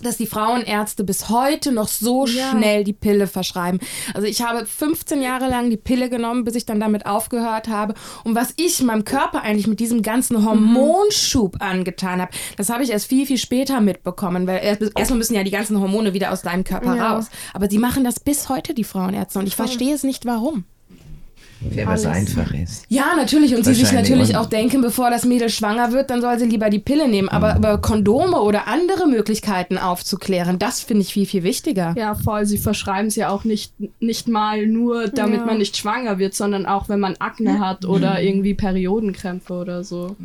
[0.00, 2.50] dass die Frauenärzte bis heute noch so Ja.
[2.50, 3.80] schnell die Pille verschreiben.
[4.14, 7.94] Also ich habe 15 Jahre lang die Pille genommen, bis ich dann damit aufgehört habe.
[8.24, 12.90] Und was ich meinem Körper eigentlich mit diesem ganzen Hormonschub angetan habe, das habe ich
[12.90, 16.42] erst viel, viel später mitbekommen, weil erst, erstmal müssen ja die ganzen Hormone wieder aus
[16.42, 17.14] deinem Körper Ja.
[17.14, 17.26] raus.
[17.54, 19.38] Aber die machen das bis heute, die Frauenärzte.
[19.38, 20.64] Und ich verstehe es nicht, warum.
[21.70, 22.84] Wer was einfach ist.
[22.88, 23.54] Ja, natürlich.
[23.54, 26.70] Und sie sich natürlich auch denken, bevor das Mädel schwanger wird, dann soll sie lieber
[26.70, 27.28] die Pille nehmen.
[27.30, 27.34] Mhm.
[27.34, 31.94] Aber über Kondome oder andere Möglichkeiten aufzuklären, das finde ich viel, viel wichtiger.
[31.96, 32.46] Ja, voll.
[32.46, 35.46] Sie verschreiben es ja auch nicht, nicht mal nur, damit Ja.
[35.46, 40.16] man nicht schwanger wird, sondern auch, wenn man Akne hat oder irgendwie Periodenkrämpfe oder so.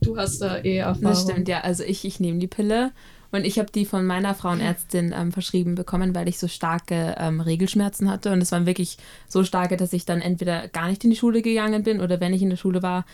[0.00, 1.02] Du hast da eh Erfahrung.
[1.02, 1.60] Das stimmt, ja.
[1.60, 2.90] Also ich, ich nehme die Pille
[3.32, 7.40] und ich habe die von meiner Frauenärztin ähm, verschrieben bekommen, weil ich so starke ähm,
[7.40, 8.30] Regelschmerzen hatte.
[8.30, 11.40] Und es waren wirklich so starke, dass ich dann entweder gar nicht in die Schule
[11.40, 13.06] gegangen bin oder wenn ich in der Schule war,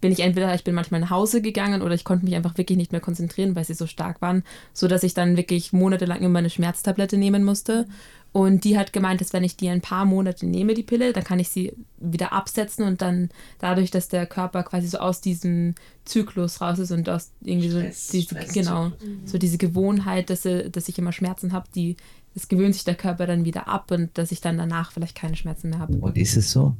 [0.00, 2.78] bin ich entweder, ich bin manchmal nach Hause gegangen oder ich konnte mich einfach wirklich
[2.78, 6.38] nicht mehr konzentrieren, weil sie so stark waren, so dass ich dann wirklich monatelang immer
[6.38, 7.86] eine Schmerztablette nehmen musste.
[8.34, 11.22] Und die hat gemeint, dass wenn ich die ein paar Monate nehme, die Pille, dann
[11.22, 13.28] kann ich sie wieder absetzen und dann
[13.60, 17.78] dadurch, dass der Körper quasi so aus diesem Zyklus raus ist und aus irgendwie so
[17.78, 18.52] Stress- diese, Stresszyklus.
[18.54, 18.92] genau,
[19.24, 21.96] so diese Gewohnheit, dass, er- dass ich immer Schmerzen habe, die
[22.34, 25.36] das gewöhnt sich der Körper dann wieder ab und dass ich dann danach vielleicht keine
[25.36, 25.94] Schmerzen mehr habe.
[25.96, 26.74] Und ist es so?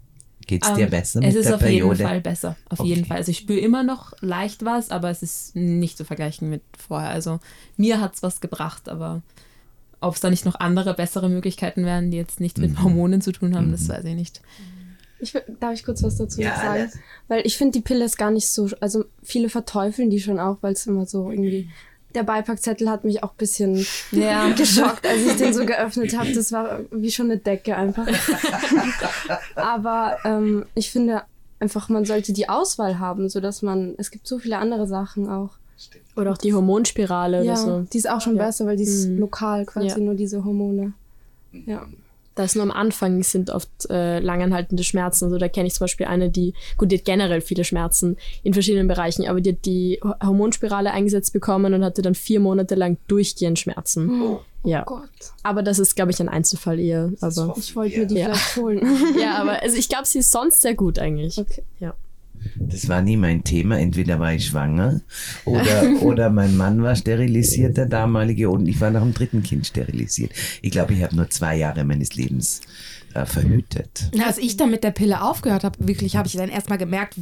[0.48, 1.94] Geht es dir Ähm, besser mit es ist der auf Periode?
[1.98, 2.56] jeden Fall besser.
[2.68, 2.88] Auf Okay.
[2.88, 3.18] jeden Fall.
[3.18, 7.10] Also ich spüre immer noch leicht was, aber es ist nicht zu vergleichen mit vorher.
[7.10, 7.38] Also
[7.76, 9.22] mir hat es was gebracht, aber
[10.06, 12.66] ob es da nicht noch andere, bessere Möglichkeiten wären, die jetzt nichts Mhm.
[12.66, 14.40] mit Hormonen zu tun haben, das weiß ich nicht.
[15.20, 16.68] Ich, darf ich kurz was dazu Ja, sagen?
[16.68, 16.98] alles.
[17.28, 20.58] Weil ich finde, die Pille ist gar nicht so, also viele verteufeln die schon auch,
[20.60, 21.70] weil es immer so irgendwie,
[22.14, 24.48] der Beipackzettel hat mich auch ein bisschen Ja.
[24.56, 26.32] geschockt, als ich den so geöffnet habe.
[26.32, 28.06] Das war wie schon eine Decke einfach.
[29.54, 31.22] Aber ähm, ich finde
[31.60, 35.50] einfach, man sollte die Auswahl haben, sodass man, es gibt so viele andere Sachen auch.
[36.16, 37.80] Oder auch die Hormonspirale Ja, oder so.
[37.92, 38.46] die ist auch schon Ja.
[38.46, 39.18] besser, weil die ist Mhm.
[39.18, 39.98] lokal quasi Ja.
[39.98, 40.92] nur diese Hormone.
[41.66, 41.86] Ja.
[42.36, 45.26] Da ist nur am Anfang sind oft äh, langanhaltende Schmerzen.
[45.26, 48.52] Also da kenne ich zum Beispiel eine, die, gut, die hat generell viele Schmerzen in
[48.54, 52.74] verschiedenen Bereichen, aber die hat die Ho- Hormonspirale eingesetzt bekommen und hatte dann vier Monate
[52.74, 54.20] lang durchgehend Schmerzen.
[54.20, 54.82] Oh ja.
[54.82, 55.08] Gott.
[55.44, 57.12] Aber das ist, glaube ich, ein Einzelfall eher.
[57.20, 58.24] Aber, Ich wollte mir die Ja.
[58.34, 58.80] vielleicht holen.
[59.20, 61.38] ja, aber also ich glaube, sie ist sonst sehr gut eigentlich.
[61.38, 61.62] Okay.
[61.78, 61.94] Ja.
[62.58, 63.78] Das war nie mein Thema.
[63.78, 65.00] Entweder war ich schwanger
[65.44, 69.66] oder, oder mein Mann war sterilisiert, der damalige, und ich war nach dem dritten Kind
[69.66, 70.32] sterilisiert.
[70.62, 72.60] Ich glaube, ich habe nur zwei Jahre meines Lebens
[73.14, 74.10] äh, verhütet.
[74.14, 77.14] Na, Als ich dann mit der Pille aufgehört habe, wirklich habe ich dann erstmal gemerkt,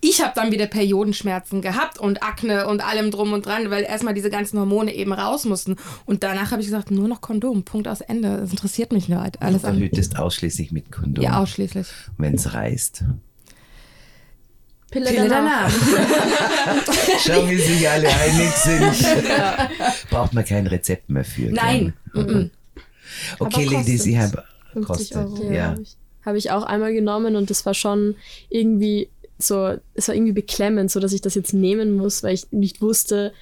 [0.00, 4.14] ich habe dann wieder Periodenschmerzen gehabt und Akne und allem drum und dran, weil erstmal
[4.14, 5.76] diese ganzen Hormone eben raus mussten.
[6.06, 8.38] Und danach habe ich gesagt, nur noch Kondom, Punkt aus Ende.
[8.38, 9.18] Das interessiert mich nicht.
[9.18, 9.74] Du Alles andere.
[9.74, 11.86] verhütest ausschließlich mit Kondom, Ja, ausschließlich.
[12.16, 13.04] wenn es reißt.
[14.90, 15.70] Pille, Pille danach.
[15.70, 16.94] danach.
[17.20, 19.06] Schau, wie sich alle einig sind.
[20.10, 21.50] Braucht man kein Rezept mehr für.
[21.50, 21.92] Nein.
[22.14, 22.24] gell?
[22.24, 22.50] Mhm.
[23.38, 25.16] Okay, Aber Ladies, ich habe 50 kostet.
[25.16, 25.52] Euro.
[25.52, 25.70] Ja.
[25.70, 28.16] Habe ich, hab ich auch einmal genommen und das war schon
[28.48, 32.50] irgendwie so, es war irgendwie beklemmend, so dass ich das jetzt nehmen muss, weil ich
[32.50, 33.32] nicht wusste,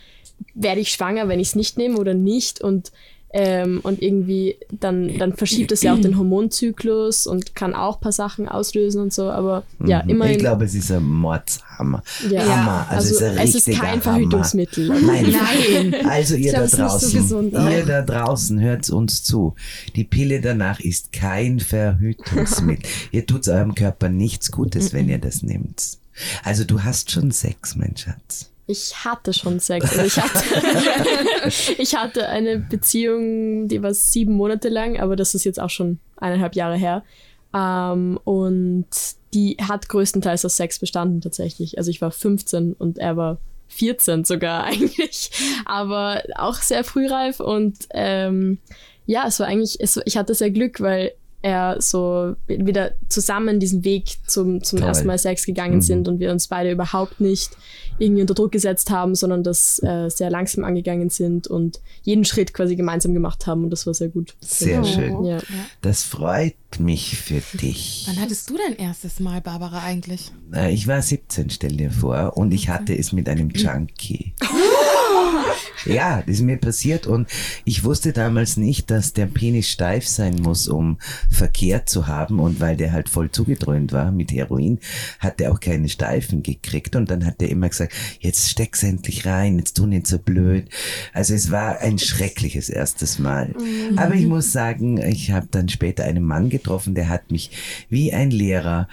[0.54, 2.92] werde ich schwanger, wenn ich es nicht nehme oder nicht und
[3.30, 8.00] ähm, und irgendwie dann, dann verschiebt es ja auch den Hormonzyklus und kann auch ein
[8.00, 10.10] paar Sachen auslösen und so, aber ja, Mhm.
[10.10, 10.32] immerhin.
[10.34, 12.02] Ich glaube, es ist ein Mordshammer.
[12.30, 12.44] Ja.
[12.46, 12.86] Hammer.
[12.88, 14.00] Also, also es ist, es ist kein Hammer.
[14.02, 14.88] Verhütungsmittel.
[14.88, 15.34] Nein.
[15.92, 16.06] Nein.
[16.08, 17.70] Also ihr glaub, da so draußen, auch.
[17.70, 19.54] ihr da draußen hört uns zu.
[19.96, 22.88] Die Pille danach ist kein Verhütungsmittel.
[23.12, 25.98] ihr tut eurem Körper nichts Gutes, wenn ihr das nehmt.
[26.44, 28.50] Also du hast schon Sex, mein Schatz.
[28.68, 29.96] Ich hatte schon Sex.
[29.96, 31.52] Also ich, hatte,
[31.82, 36.00] ich hatte eine Beziehung, die war sieben Monate lang, aber das ist jetzt auch schon
[36.16, 37.04] eineinhalb Jahre her.
[37.54, 38.86] Ähm, und
[39.34, 41.78] die hat größtenteils aus Sex bestanden tatsächlich.
[41.78, 45.30] Also ich war 15 und er war 14 sogar eigentlich,
[45.64, 48.58] aber auch sehr frühreif und ähm,
[49.06, 51.12] ja, es war eigentlich, es, ich hatte sehr Glück, weil
[51.46, 54.88] er so wieder zusammen diesen Weg zum, zum Toll.
[54.88, 55.82] ersten Mal Sex gegangen Mhm.
[55.82, 57.50] sind und wir uns beide überhaupt nicht
[57.98, 62.52] irgendwie unter Druck gesetzt haben, sondern das äh, sehr langsam angegangen sind und jeden Schritt
[62.52, 64.34] quasi gemeinsam gemacht haben und das war sehr gut.
[64.40, 65.24] Sehr schön.
[65.24, 65.38] Ja.
[65.82, 68.04] Das freut mich für dich.
[68.08, 70.30] Wann hattest du dein erstes Mal, Barbara, eigentlich?
[70.52, 74.34] Äh, Ich war 17, stell dir vor, und ich hatte es mit einem Junkie.
[75.84, 77.28] Ja, das ist mir passiert und
[77.64, 80.98] ich wusste damals nicht, dass der Penis steif sein muss, um
[81.30, 84.78] Verkehr zu haben und weil der halt voll zugedröhnt war mit Heroin,
[85.20, 89.26] hat er auch keine Steifen gekriegt und dann hat er immer gesagt, jetzt steck's endlich
[89.26, 90.68] rein, jetzt tu nicht so blöd.
[91.12, 93.54] Also es war ein schreckliches erstes Mal.
[93.96, 97.50] Aber ich muss sagen, ich habe dann später einen Mann getroffen, der hat mich
[97.88, 98.88] wie ein Lehrer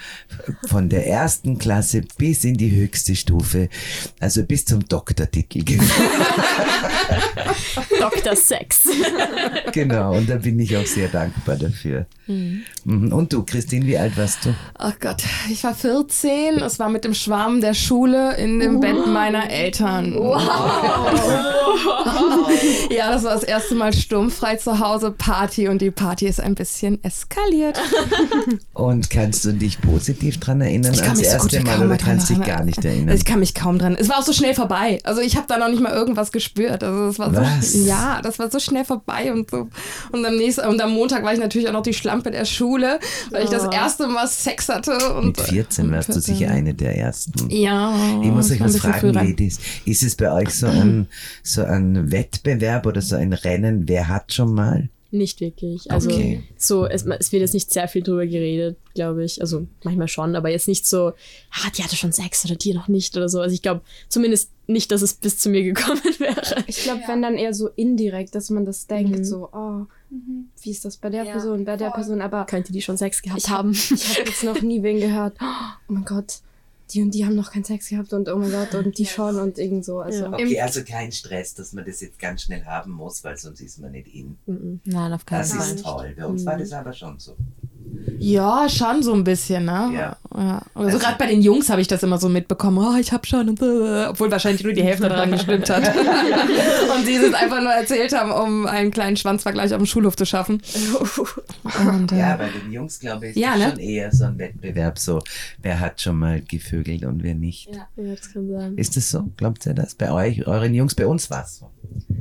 [0.68, 3.70] von der ersten Klasse bis in die höchste Stufe,
[4.20, 5.92] also bis zum Doktortitel geführt.
[8.00, 8.36] Dr.
[8.36, 8.88] Sex.
[9.72, 12.06] genau, und da bin ich auch sehr dankbar dafür.
[12.28, 12.64] Mhm.
[12.86, 14.54] Und du, Christine, wie alt warst du?
[14.78, 16.56] Ach Gott, ich war 14.
[16.60, 20.14] Es war mit dem Schwarm der Schule in dem Bett meiner Eltern.
[22.90, 26.56] ja, das war das erste Mal sturmfrei zu Hause, Party und die Party ist ein
[26.56, 27.80] bisschen eskaliert.
[28.74, 31.86] Und kannst du dich positiv dran erinnern Ich kann als mich so erste Mal kaum
[31.88, 32.58] oder kannst dich erinnern.
[32.58, 33.16] gar nicht erinnern?
[33.16, 33.96] Ich kann mich kaum dran.
[34.00, 35.00] Es war auch so schnell vorbei.
[35.04, 36.84] Also ich habe da noch nicht mal irgendwas gespürt.
[36.84, 37.74] Also es war Was?
[37.74, 39.70] so ja, das war so schnell vorbei und so.
[40.12, 43.00] Und am nächsten und am Montag war ich natürlich auch noch die Schlampe der Schule,
[43.32, 46.98] weil ich das erste Mal Sex hatte und Mit 14 warst du sicher eine der
[46.98, 47.50] ersten.
[47.50, 47.94] Ja.
[48.22, 49.14] Ich muss euch was fragen.
[49.14, 49.60] Ladies.
[49.86, 51.08] Ist es bei euch so ein,
[51.44, 53.88] so ein Wettbewerb oder so ein Rennen?
[53.88, 54.90] Wer hat schon mal?
[55.12, 55.92] Nicht wirklich.
[55.92, 56.42] Also Okay.
[56.58, 59.40] so, es, es wird jetzt nicht sehr viel drüber geredet, glaube ich.
[59.42, 61.10] Also manchmal schon, aber jetzt nicht so,
[61.52, 63.40] ah, die hatte schon Sex oder die noch nicht oder so.
[63.40, 66.64] Also ich glaube zumindest nicht, dass es bis zu mir gekommen wäre.
[66.68, 69.24] Ich glaube, wenn dann eher so indirekt, dass man das denkt, Mhm.
[69.26, 69.86] so, oh,
[70.62, 71.96] wie ist das bei der Ja, Person, bei der voll.
[71.96, 73.72] Person, aber Könnte die schon Sex gehabt ich habe haben.
[73.72, 75.46] ich hab jetzt noch nie wen gehört, oh
[75.94, 76.40] mein Gott,
[76.92, 79.38] die und die haben noch keinen Sex gehabt und oh mein Gott, und die schon
[79.40, 80.00] und irgend so.
[80.00, 80.34] Also, Ja.
[80.34, 83.80] Okay, also kein Stress, dass man das jetzt ganz schnell haben muss, weil sonst ist
[83.80, 84.38] man nicht in.
[84.46, 84.80] Mhm.
[84.86, 85.76] Nein, auf keinen Das Fall.
[85.76, 86.14] ist toll.
[86.18, 87.36] Bei uns war das aber schon so.
[88.20, 89.92] Ja, schon so ein bisschen, ne?
[89.94, 90.18] Ja.
[90.36, 90.62] ja.
[90.74, 92.78] Also, Also- gerade bei den Jungs habe ich das immer so mitbekommen.
[92.78, 93.50] Oh, ich hab schon.
[93.50, 95.84] Obwohl wahrscheinlich nur die Hälfte daran gestimmt hat.
[96.98, 100.26] und sie es einfach nur erzählt haben, um einen kleinen Schwanzvergleich auf dem Schulhof zu
[100.26, 100.62] schaffen.
[101.88, 103.70] Und, äh, Ja, bei den Jungs, glaube ich, ist Ja, das ne?
[103.72, 105.22] schon eher so ein Wettbewerb, so
[105.62, 107.70] wer hat schon mal gevögelt und wer nicht.
[107.74, 108.78] Ja, das kann sein.
[108.78, 109.30] Ist das so?
[109.38, 109.96] Glaubt ihr das?
[109.96, 111.70] Bei euch, euren Jungs, bei uns war es so.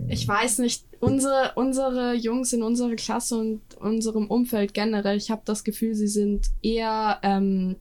[0.09, 5.43] Ich weiß nicht, unsere, unsere Jungs in unserer Klasse und unserem Umfeld generell, ich habe
[5.45, 7.77] das Gefühl, sie sind eher, ähm,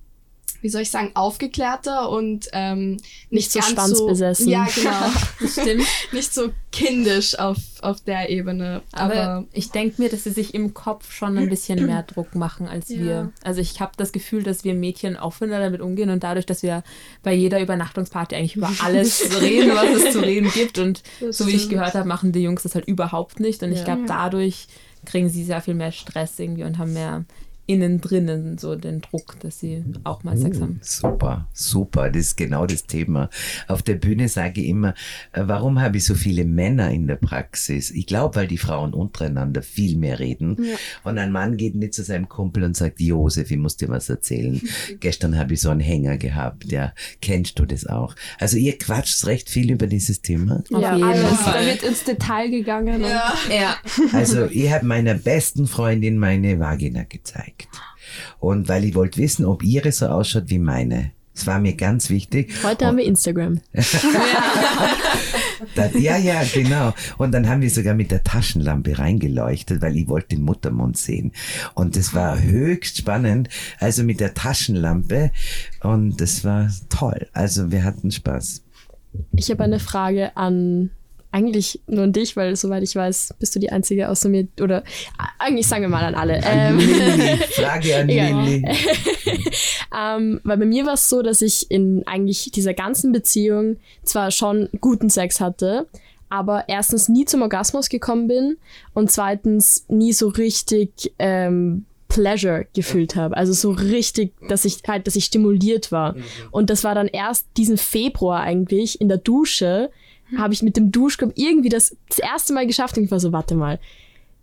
[0.62, 4.45] wie soll ich sagen, aufgeklärter und ähm, nicht, Nicht so ganz schwanzbesessen.
[4.45, 5.47] So, ja, genau.
[5.47, 5.88] Stimmt.
[6.12, 8.82] nicht so kindisch auf, auf der Ebene.
[8.91, 12.36] Aber, Aber, ich denke mir, dass sie sich im Kopf schon ein bisschen mehr Druck
[12.36, 13.00] machen als Ja.
[13.00, 13.32] wir.
[13.43, 16.84] Also ich habe das Gefühl, dass wir Mädchen offener damit umgehen und dadurch, dass wir
[17.24, 20.78] bei jeder Übernachtungsparty eigentlich über alles reden, was es zu reden gibt.
[20.78, 23.63] Und Das so wie ich gehört habe, machen die Jungs das halt überhaupt nicht.
[23.63, 23.86] Und ich Ja.
[23.86, 24.67] glaube, dadurch
[25.06, 27.26] kriegen sie sehr viel mehr Stress irgendwie und haben mehr
[27.67, 30.80] innen drinnen so den Druck, dass sie auch mal Sex Uh, haben.
[30.82, 32.10] Super, super.
[32.10, 33.30] Das ist genau das Thema.
[33.67, 34.93] Auf der Bühne sage ich immer,
[35.32, 37.91] äh, warum habe ich so viele Männer in der Praxis?
[37.91, 40.58] Ich glaube, weil die Frauen untereinander viel mehr reden.
[41.04, 44.10] Und ein Mann geht nicht zu seinem Kumpel und sagt, Josef, ich muss dir was
[44.10, 44.60] erzählen.
[45.00, 46.71] Gestern habe ich so einen Hänger gehabt.
[46.71, 48.15] Ja, kennst du das auch?
[48.39, 50.63] Also ihr quatscht recht viel über dieses Thema.
[50.74, 53.02] Auf Ja, alles, da wird ins Detail gegangen.
[53.02, 53.34] ja.
[53.52, 53.76] Ja.
[54.13, 57.61] Also ich habe meiner besten Freundin meine Vagina gezeigt.
[58.39, 61.12] Und weil ich wollte wissen, ob ihre so ausschaut wie meine.
[61.34, 62.54] Das war mir ganz wichtig.
[62.63, 63.62] Heute haben wir Instagram.
[65.76, 66.93] Das, ja, ja, genau.
[67.17, 71.34] Und dann haben wir sogar mit der Taschenlampe reingeleuchtet, weil ich wollte den Muttermund sehen.
[71.76, 73.50] Und das war höchst spannend.
[73.80, 75.32] Also mit der Taschenlampe.
[75.82, 77.28] Und das war toll.
[77.34, 78.63] Also wir hatten Spaß.
[79.34, 80.89] Ich habe eine Frage an
[81.31, 84.83] eigentlich nur an dich, weil soweit ich weiß, bist du die Einzige außer mir, oder
[85.39, 86.43] eigentlich sagen wir mal an alle.
[86.43, 86.79] An Ähm.
[87.51, 88.07] Frage an.
[88.07, 88.63] Lilly.
[89.97, 94.31] ähm, weil bei mir war es so, dass ich in eigentlich dieser ganzen Beziehung zwar
[94.31, 95.87] schon guten Sex hatte,
[96.29, 98.57] aber erstens nie zum Orgasmus gekommen bin
[98.93, 103.37] und zweitens nie so richtig ähm, Pleasure gefühlt habe.
[103.37, 106.15] Also so richtig, dass ich halt, dass ich stimuliert war.
[106.51, 109.91] Und das war dann erst diesen Februar eigentlich in der Dusche,
[110.37, 113.31] habe ich mit dem Duschkopf irgendwie das, das erste Mal geschafft und ich war so,
[113.31, 113.79] warte mal,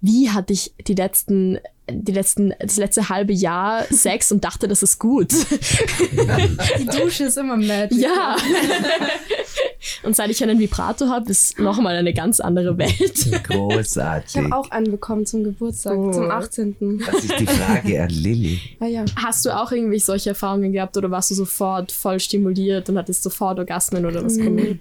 [0.01, 1.59] wie hatte ich die letzten,
[1.91, 5.33] die letzten, das letzte halbe Jahr Sex und dachte, das ist gut.
[5.33, 7.89] Die Dusche ist immer mad.
[7.97, 8.37] ja.
[10.03, 13.43] und seit ich einen Vibrator habe, ist nochmal eine ganz andere Welt.
[13.49, 14.37] Großartig.
[14.37, 16.13] Ich habe auch einen bekommen zum Geburtstag, Oh.
[16.13, 16.77] zum 18.
[17.05, 18.61] Das ist die Frage an Lilly.
[18.81, 19.05] Ah ja.
[19.17, 23.23] Hast du auch irgendwie solche Erfahrungen gehabt oder warst du sofort voll stimuliert und hattest
[23.23, 24.79] sofort Orgasmen oder was kommt?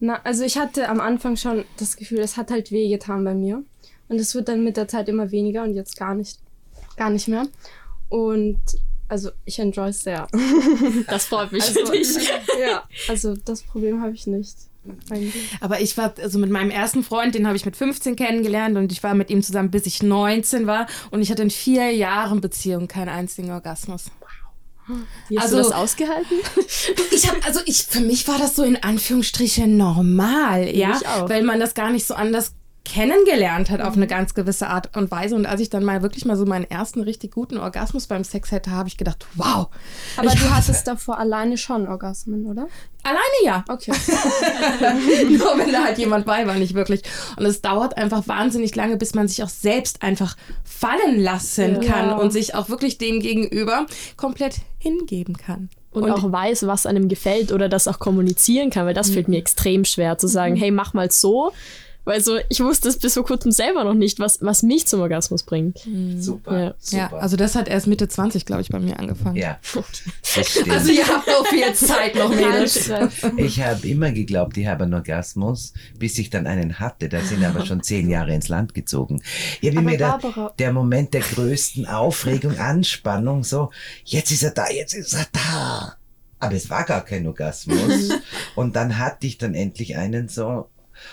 [0.00, 3.34] Na, also ich hatte am Anfang schon das Gefühl, es hat halt weh getan bei
[3.34, 3.64] mir.
[4.08, 6.38] Und es wird dann mit der Zeit immer weniger und jetzt gar nicht,
[6.96, 7.46] gar nicht mehr.
[8.08, 8.60] Und
[9.08, 10.26] also ich enjoy es sehr.
[11.08, 12.16] Das freut mich Also, für dich.
[12.60, 14.56] ja, also das Problem habe ich nicht.
[15.10, 15.50] Eigentlich.
[15.60, 18.90] Aber ich war, also mit meinem ersten Freund, den habe ich mit 15 kennengelernt und
[18.90, 20.86] ich war mit ihm zusammen, bis ich 19 war.
[21.10, 24.06] Und ich hatte in vier Jahren Beziehung keinen einzigen Orgasmus.
[25.28, 26.38] Wie hast Also- du das ausgehalten?
[27.10, 31.58] Ich habe, also ich, für mich war das so in Anführungsstrichen normal, ja, weil man
[31.58, 32.52] das gar nicht so anders
[32.88, 35.34] kennengelernt hat auf eine ganz gewisse Art und Weise.
[35.34, 38.50] Und als ich dann mal wirklich mal so meinen ersten richtig guten Orgasmus beim Sex
[38.50, 39.68] hatte, habe ich gedacht, wow.
[40.16, 42.66] Aber du hattest davor alleine schon Orgasmen, oder?
[43.04, 43.64] alleine ja.
[43.68, 43.92] Okay.
[45.28, 47.02] Nur wenn da halt jemand bei war, nicht wirklich.
[47.36, 51.92] Und es dauert einfach wahnsinnig lange, bis man sich auch selbst einfach fallen lassen Ja.
[51.92, 55.68] kann und sich auch wirklich dem gegenüber komplett hingeben kann.
[55.90, 59.38] Und, auch weiß, was einem gefällt oder das auch kommunizieren kann, weil das fällt mir
[59.38, 61.52] extrem schwer zu sagen, hey, mach mal so.
[62.08, 65.00] Weil so, ich wusste es bis vor kurzem selber noch nicht, was, was mich zum
[65.00, 65.86] Orgasmus bringt.
[66.16, 66.58] Super.
[66.58, 66.74] Ja.
[66.78, 66.96] super.
[66.96, 69.36] Ja, also das hat erst Mitte 20, glaube ich, bei mir angefangen.
[69.36, 69.58] Ja.
[70.70, 72.90] Also ihr habt so viel Zeit noch, Mädels.
[73.36, 77.08] Ich habe immer geglaubt, ich habe einen Orgasmus, bis ich dann einen hatte.
[77.08, 79.22] Da sind aber schon zehn Jahre ins Land gezogen.
[79.60, 80.24] Ich habe Aber mir gedacht,
[80.58, 83.70] der Moment der größten Aufregung, Anspannung, so,
[84.04, 85.96] jetzt ist er da, jetzt ist er da.
[86.38, 88.10] Aber es war gar kein Orgasmus.
[88.54, 90.68] Und dann hatte ich dann endlich einen so.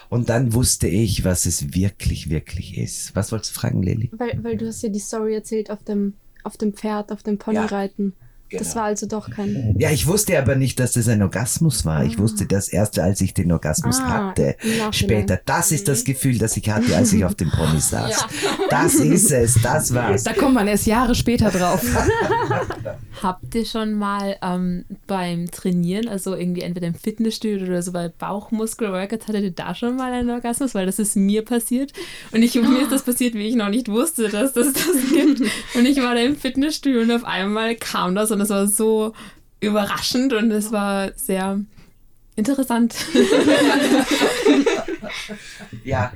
[0.09, 3.15] Und dann wusste ich, was es wirklich, wirklich ist.
[3.15, 4.09] Was wolltest du fragen, Lilly?
[4.13, 7.37] Weil, weil du hast ja die Story erzählt auf dem, auf dem Pferd, auf dem
[7.37, 8.13] Ponyreiten.
[8.19, 8.75] Das Genau.
[8.75, 9.75] war also doch kein.
[9.79, 12.03] Ja, ich wusste aber nicht, dass das ein Orgasmus war.
[12.05, 14.55] Ich wusste das erst, als ich den Orgasmus Ah, hatte.
[14.91, 15.39] Später.
[15.45, 18.27] Das ist das Gefühl, das ich hatte, als ich auf dem Pony saß.
[18.69, 20.23] Das ist es, das war's.
[20.23, 21.81] Da kommt man erst Jahre später drauf.
[23.23, 28.09] Habt ihr schon mal ähm, beim Trainieren, also irgendwie entweder im Fitnessstudio oder so bei
[28.09, 30.75] Bauchmuskel-Workouts, hattet ihr da schon mal einen Orgasmus?
[30.75, 31.93] Weil das ist mir passiert.
[32.31, 35.41] Und ich, mir ist das passiert, wie ich noch nicht wusste, dass das das gibt.
[35.75, 39.13] Und ich war da im Fitnessstudio und auf einmal kam das und es war so
[39.59, 41.59] überraschend und es war sehr
[42.35, 42.95] interessant.
[45.83, 46.13] Ja,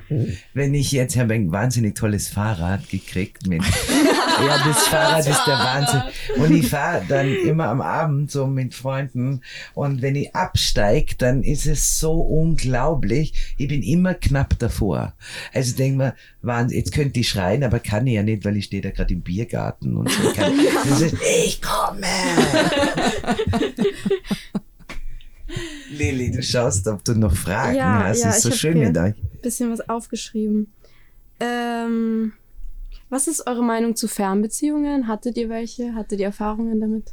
[0.54, 3.62] wenn ich jetzt habe ein wahnsinnig tolles Fahrrad gekriegt mit.
[4.40, 6.02] Ja, das Fahrrad ist der Wahnsinn.
[6.38, 9.42] Und ich fahre dann immer am Abend so mit Freunden
[9.74, 13.34] und wenn ich absteige, dann ist es so unglaublich.
[13.58, 15.12] Ich bin immer knapp davor.
[15.52, 18.64] Also denk mal, Wahnsinn, jetzt könnte ich schreien, aber kann ich ja nicht, weil ich
[18.66, 20.30] stehe da gerade im Biergarten und so.
[20.30, 20.52] Ich, kann,
[20.88, 22.06] das ist, ich komme!
[26.00, 28.22] Lilly, du schaust, ob du noch Fragen Ja, hast.
[28.22, 29.14] ja, es ist so schön mit euch.
[29.42, 30.72] Bisschen was aufgeschrieben.
[31.38, 32.32] Ähm,
[33.10, 35.08] was ist eure Meinung zu Fernbeziehungen?
[35.08, 35.94] Hattet ihr welche?
[35.94, 37.12] Hattet ihr Erfahrungen damit?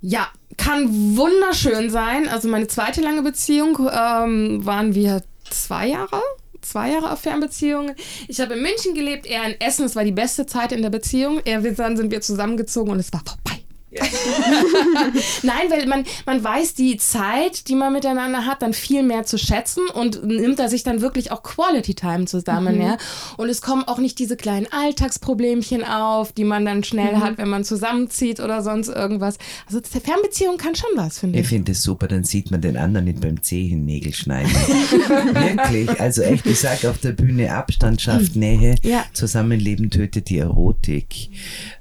[0.00, 2.28] Ja, kann wunderschön sein.
[2.28, 6.22] Also meine zweite lange Beziehung ähm, waren wir zwei Jahre.
[6.60, 7.92] Zwei Jahre auf Fernbeziehung.
[8.28, 9.84] Ich habe in München gelebt, er in Essen.
[9.86, 11.40] Es war die beste Zeit in der Beziehung.
[11.44, 13.57] Er, dann sind wir zusammengezogen und es war vorbei.
[15.42, 19.38] Nein, weil man, man weiß die Zeit, die man miteinander hat, dann viel mehr zu
[19.38, 22.96] schätzen und nimmt da sich dann wirklich auch Quality Time zusammen, ja.
[23.36, 27.48] Und es kommen auch nicht diese kleinen Alltagsproblemchen auf, die man dann schnell hat, wenn
[27.48, 29.38] man zusammenzieht oder sonst irgendwas.
[29.66, 31.48] Also Fernbeziehung kann schon was, finde Ich ich.
[31.48, 34.50] finde es super, dann sieht man den anderen nicht beim Zehennägel schneiden.
[34.52, 39.04] Wirklich, also echt, ich sage auf der Bühne, Abstand schafft Nähe, Ja.
[39.12, 41.30] Zusammenleben tötet die Erotik.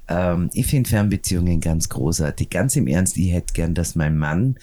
[0.07, 2.49] Ähm, ich finde Fernbeziehungen ganz großartig.
[2.49, 4.55] Ganz im Ernst, ich hätte gern, dass mein Mann,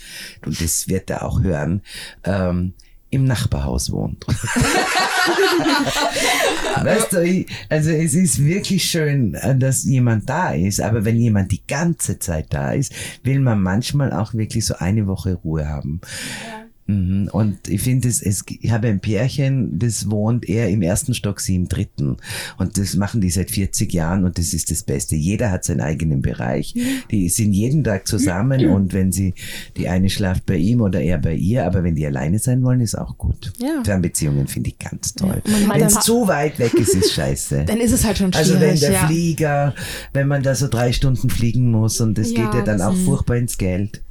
[0.45, 1.83] und das wird er auch hören,
[2.25, 2.75] ähm,
[3.11, 4.27] im Nachbarhaus wohnt.
[6.83, 11.21] weißt du, ich, also es ist wirklich schön, äh, dass jemand da ist, aber wenn
[11.21, 12.93] jemand die ganze Zeit da ist,
[13.23, 16.01] will man manchmal auch wirklich so eine Woche Ruhe haben.
[16.01, 16.64] Mhm.
[16.87, 21.41] Und ich finde, es, es, ich habe ein Pärchen, das wohnt eher im ersten Stock,
[21.41, 22.19] sie im dritten.
[22.59, 25.17] Und das machen die seit 40 Jahren und das ist das Beste.
[25.17, 26.75] Jeder hat seinen eigenen Bereich.
[27.11, 29.33] Die sind jeden Tag zusammen und wenn sie,
[29.79, 32.81] die eine schlaft bei ihm oder er bei ihr, aber wenn die alleine sein wollen,
[32.81, 33.53] ist auch gut.
[33.59, 33.83] Ja.
[33.83, 35.41] Fernbeziehungen finde ich ganz toll.
[35.47, 37.65] Ja, wenn es zu weit weg ist, ist scheiße.
[37.67, 38.51] Dann ist es halt schon schwierig.
[38.51, 39.07] Also wenn der ja.
[39.07, 39.75] Flieger,
[40.13, 43.37] wenn man da so drei Stunden fliegen muss und das geht ja dann auch furchtbar
[43.37, 44.03] ins Geld,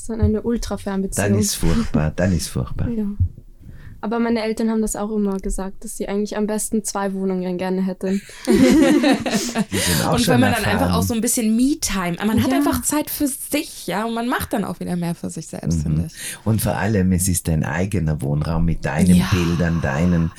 [0.00, 1.28] ist dann eine Ultra-Fernbeziehung.
[1.30, 2.88] dann ist furchtbar, dann ist furchtbar.
[2.96, 3.06] ja.
[4.02, 7.58] Aber meine Eltern haben das auch immer gesagt, dass sie eigentlich am besten zwei Wohnungen
[7.58, 8.22] gerne hätten.
[8.46, 12.56] Und wenn man dann einfach auch so ein bisschen Me-Time, man hat Ja.
[12.58, 15.82] einfach Zeit für sich, ja, und man macht dann auch wieder mehr für sich selbst,
[15.82, 16.12] finde ich.
[16.44, 19.26] Und vor allem, es ist dein eigener Wohnraum mit deinen Ja.
[19.32, 20.32] Bildern, deinen,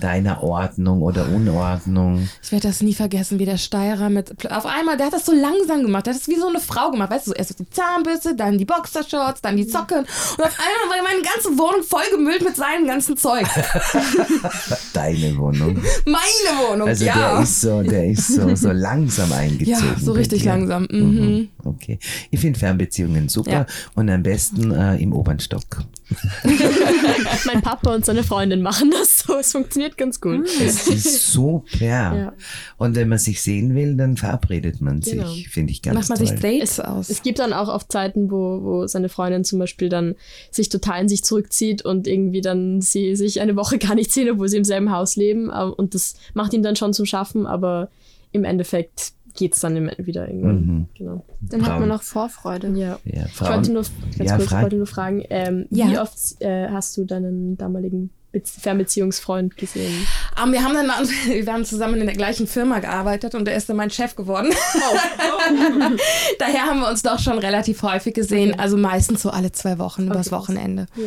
[0.00, 2.28] deiner Ordnung oder Unordnung.
[2.42, 5.32] Ich werde das nie vergessen, wie der Steirer mit, auf einmal, der hat das so
[5.32, 7.68] langsam gemacht, der hat das wie so eine Frau gemacht, weißt du, so erst die
[7.70, 12.42] Zahnbürste, dann die Boxershorts, dann die Socken und auf einmal war meine ganze Wohnung vollgemüllt
[12.44, 13.46] mit seinem ganzen Zeug.
[14.92, 15.76] Deine Wohnung.
[16.04, 17.32] Meine Wohnung, Also ja.
[17.34, 19.66] der ist so, der ist so, so langsam eingezogen.
[19.96, 20.86] ja, so richtig langsam.
[20.90, 21.48] Mhm.
[21.64, 21.98] Okay.
[22.30, 23.66] Ich finde Fernbeziehungen super Ja.
[23.94, 25.64] und am besten äh, im oberen Stock.
[27.46, 29.36] mein Papa und seine Freundin machen das so.
[29.36, 30.46] Es funktioniert ganz gut.
[30.46, 31.84] Es ist super.
[31.84, 32.32] Ja.
[32.76, 35.14] Und wenn man sich sehen will, dann verabredet man sich.
[35.14, 35.32] Genau.
[35.50, 36.26] Finde ich ganz Macht man toll.
[36.28, 37.10] sich Dates aus.
[37.10, 40.14] Es gibt dann auch oft Zeiten, wo, wo seine Freundin zum Beispiel dann
[40.50, 44.30] sich total in sich zurückzieht und irgendwie dann sie sich eine Woche gar nicht sehen,
[44.30, 45.50] obwohl sie im selben Haus leben.
[45.50, 47.90] äh, Und das macht ihm dann schon zum Schaffen, aber
[48.32, 50.66] im Endeffekt geht's dann im- wieder irgendwann.
[50.66, 50.86] Mhm.
[50.96, 51.24] Genau.
[51.40, 51.80] Dann hat Braun.
[51.80, 52.68] man noch Vorfreude.
[52.74, 52.98] Ja.
[53.04, 53.62] Ja, Ich wollte Frauen.
[53.72, 53.90] nur, ganz
[54.30, 54.58] Ja, kurz, frag.
[54.58, 55.88] ich wollte nur fragen, ähm, Ja.
[55.90, 60.06] wie oft äh, hast du deinen damaligen Be Fernbeziehungsfreund gesehen?
[60.34, 60.86] Aber wir haben dann
[61.46, 64.50] wir haben zusammen in der gleichen Firma gearbeitet und er ist dann mein Chef geworden.
[66.38, 70.06] Daher haben wir uns doch schon relativ häufig gesehen, also meistens so alle zwei Wochen
[70.06, 70.36] übers Okay.
[70.36, 70.86] Wochenende.
[70.96, 71.04] Ja.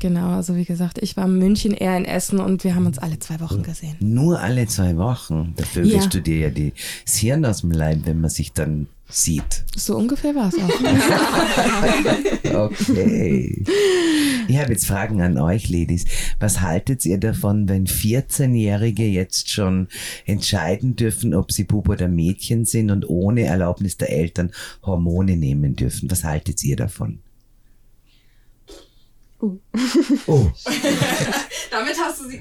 [0.00, 2.98] Genau, also wie gesagt, ich war in München, er in Essen und wir haben uns
[2.98, 3.96] alle zwei Wochen gesehen.
[4.00, 5.54] Nur alle zwei Wochen.
[5.56, 6.10] Da vögelst Ja.
[6.10, 6.72] du dir ja die,
[7.04, 9.64] das Hirn aus dem Leib, wenn man sich dann sieht.
[9.76, 10.68] So ungefähr war es auch.
[12.56, 13.64] Okay.
[14.48, 16.04] Ich habe jetzt Fragen an euch, Ladies.
[16.40, 19.88] Was haltet ihr davon, wenn 14-Jährige jetzt schon
[20.24, 24.52] entscheiden dürfen, ob sie Bub oder Mädchen sind und ohne Erlaubnis der Eltern
[24.84, 26.10] Hormone nehmen dürfen?
[26.10, 27.18] Was haltet ihr davon?
[29.42, 29.58] Uh.
[30.26, 30.50] Oh,
[31.70, 32.40] Damit hast du sie,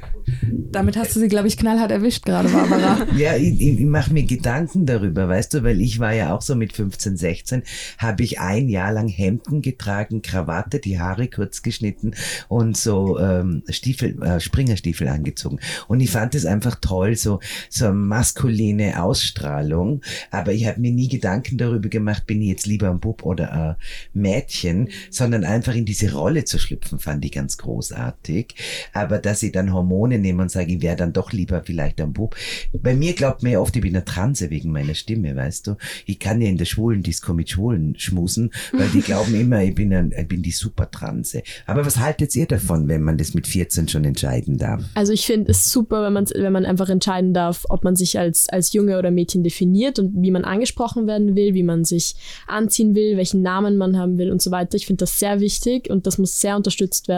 [0.71, 3.05] damit hast du sie, glaube ich, knallhart erwischt gerade, Barbara.
[3.17, 6.41] ja, ich, ich, ich mache mir Gedanken darüber, weißt du, weil ich war ja auch
[6.41, 7.63] so mit 15, 16,
[7.97, 12.13] habe ich ein Jahr lang Hemden getragen, Krawatte, die Haare kurz geschnitten
[12.47, 15.59] und so ähm, Stiefel, äh, Springerstiefel angezogen.
[15.87, 20.01] Und ich fand es einfach toll, so, so eine maskuline Ausstrahlung.
[20.31, 23.51] Aber ich habe mir nie Gedanken darüber gemacht, bin ich jetzt lieber ein Bub oder
[23.51, 23.75] ein
[24.13, 28.55] Mädchen, sondern einfach in diese Rolle zu schlüpfen, fand ich ganz großartig.
[28.93, 32.13] Aber dass ich dann Hormone nehme und sage, ich wäre dann doch lieber vielleicht ein
[32.13, 32.35] Bub.
[32.73, 35.75] Bei mir glaubt man ja oft, ich bin eine Transe wegen meiner Stimme, weißt du.
[36.05, 39.75] Ich kann ja in der schwulen Disco mit Schwulen schmusen, weil die glauben immer, ich
[39.75, 41.43] bin, ein, ich bin die Supertranse.
[41.65, 44.83] Aber was haltet ihr davon, wenn man das mit 14 schon entscheiden darf?
[44.93, 48.19] Also ich finde es super, wenn man, wenn man einfach entscheiden darf, ob man sich
[48.19, 52.15] als, als Junge oder Mädchen definiert und wie man angesprochen werden will, wie man sich
[52.47, 54.75] anziehen will, welchen Namen man haben will und so weiter.
[54.75, 57.14] Ich finde das sehr wichtig und das muss sehr unterstützt werden.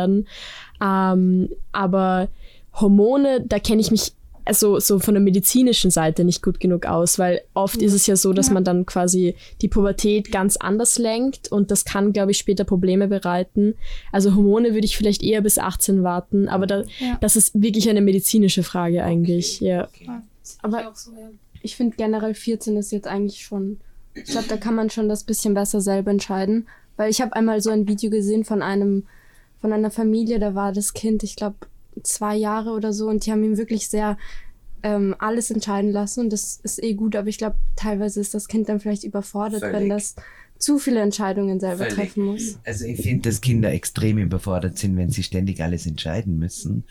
[0.81, 2.29] Ähm, aber
[2.73, 4.13] Hormone, da kenne ich mich
[4.45, 8.15] also so von der medizinischen Seite nicht gut genug aus, weil oft ist es ja
[8.15, 12.37] so, dass man dann quasi die Pubertät ganz anders lenkt und das kann, glaube ich,
[12.37, 13.73] später Probleme bereiten.
[14.13, 17.17] Also Hormone würde ich vielleicht eher bis 18 warten, aber da, Ja.
[17.19, 19.59] das ist wirklich eine medizinische Frage eigentlich.
[19.59, 19.89] Ja.
[20.61, 20.93] Aber
[21.61, 23.81] ich finde generell 14 ist jetzt eigentlich schon.
[24.13, 26.67] Ich glaube, da kann man schon das bisschen besser selber entscheiden.
[26.95, 29.03] Weil ich habe einmal so ein Video gesehen von einem,
[29.67, 31.57] von einer Familie, da war das Kind, ich glaube,
[32.01, 34.17] zwei Jahre oder so, und die haben ihm wirklich sehr
[34.81, 36.21] ähm, alles entscheiden lassen.
[36.21, 39.61] Und das ist eh gut, aber ich glaube, teilweise ist das Kind dann vielleicht überfordert,
[39.61, 39.89] wenn Völlig.
[39.89, 40.15] das
[40.59, 41.93] zu viele Entscheidungen selber Völlig.
[41.95, 42.59] treffen muss.
[42.65, 46.83] Also ich finde, dass Kinder extrem überfordert sind, wenn sie ständig alles entscheiden müssen.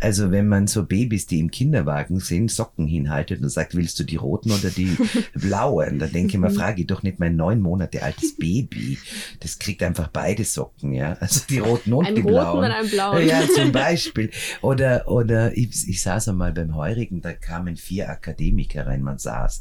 [0.00, 4.04] Also wenn man so Babys, die im Kinderwagen sind, Socken hinhaltet und sagt, willst du
[4.04, 4.96] die roten oder die
[5.34, 5.98] blauen?
[5.98, 8.98] Da denke ich mir, frage ich doch nicht mein neun Monate altes Baby.
[9.40, 11.14] Das kriegt einfach beide Socken, ja.
[11.20, 12.58] Also die roten und Einen die roten blauen.
[12.58, 13.26] und einen blauen.
[13.26, 14.30] Ja, zum Beispiel.
[14.60, 19.02] Oder, oder ich, ich saß einmal beim Heurigen, da kamen vier Akademiker rein.
[19.02, 19.60] Man saß,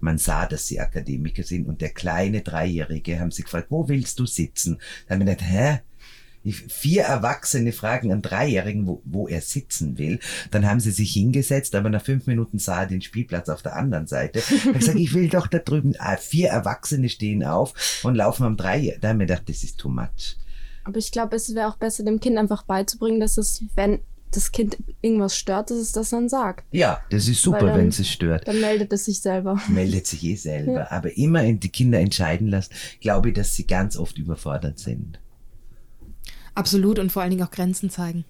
[0.00, 4.18] man sah, dass sie Akademiker sind und der kleine Dreijährige haben sie gefragt, wo willst
[4.18, 4.78] du sitzen?
[5.06, 5.80] Da haben wir gedacht, hä?
[6.42, 10.20] Vier Erwachsene fragen einen Dreijährigen, wo, wo er sitzen will.
[10.50, 13.76] Dann haben sie sich hingesetzt, aber nach fünf Minuten sah er den Spielplatz auf der
[13.76, 14.38] anderen Seite.
[14.38, 15.94] Ich habe gesagt, ich will doch da drüben.
[15.98, 19.02] Ah, vier Erwachsene stehen auf und laufen am Dreijährigen.
[19.02, 20.38] Da haben wir gedacht, das ist too much.
[20.84, 24.00] Aber ich glaube, es wäre auch besser, dem Kind einfach beizubringen, dass es, wenn
[24.30, 26.64] das Kind irgendwas stört, dass es das dann sagt.
[26.70, 28.46] Ja, das ist super, wenn es stört.
[28.46, 29.60] Dann meldet es sich selber.
[29.68, 30.90] meldet sich eh selber.
[30.92, 35.18] Aber immer die Kinder entscheiden lassen, glaube ich, dass sie ganz oft überfordert sind.
[36.54, 38.24] Absolut und vor allen Dingen auch Grenzen zeigen.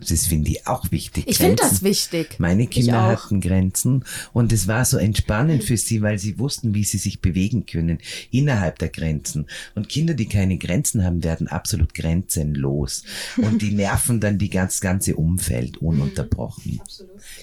[0.00, 1.24] Das finde ich auch wichtig.
[1.26, 2.36] Ich finde das wichtig.
[2.38, 6.84] Meine Kinder hatten Grenzen und es war so entspannend für sie, weil sie wussten, wie
[6.84, 7.98] sie sich bewegen können
[8.30, 9.46] innerhalb der Grenzen.
[9.74, 13.02] Und Kinder, die keine Grenzen haben, werden absolut grenzenlos.
[13.36, 16.80] Und die nerven dann die ganz, ganze Umfeld ununterbrochen.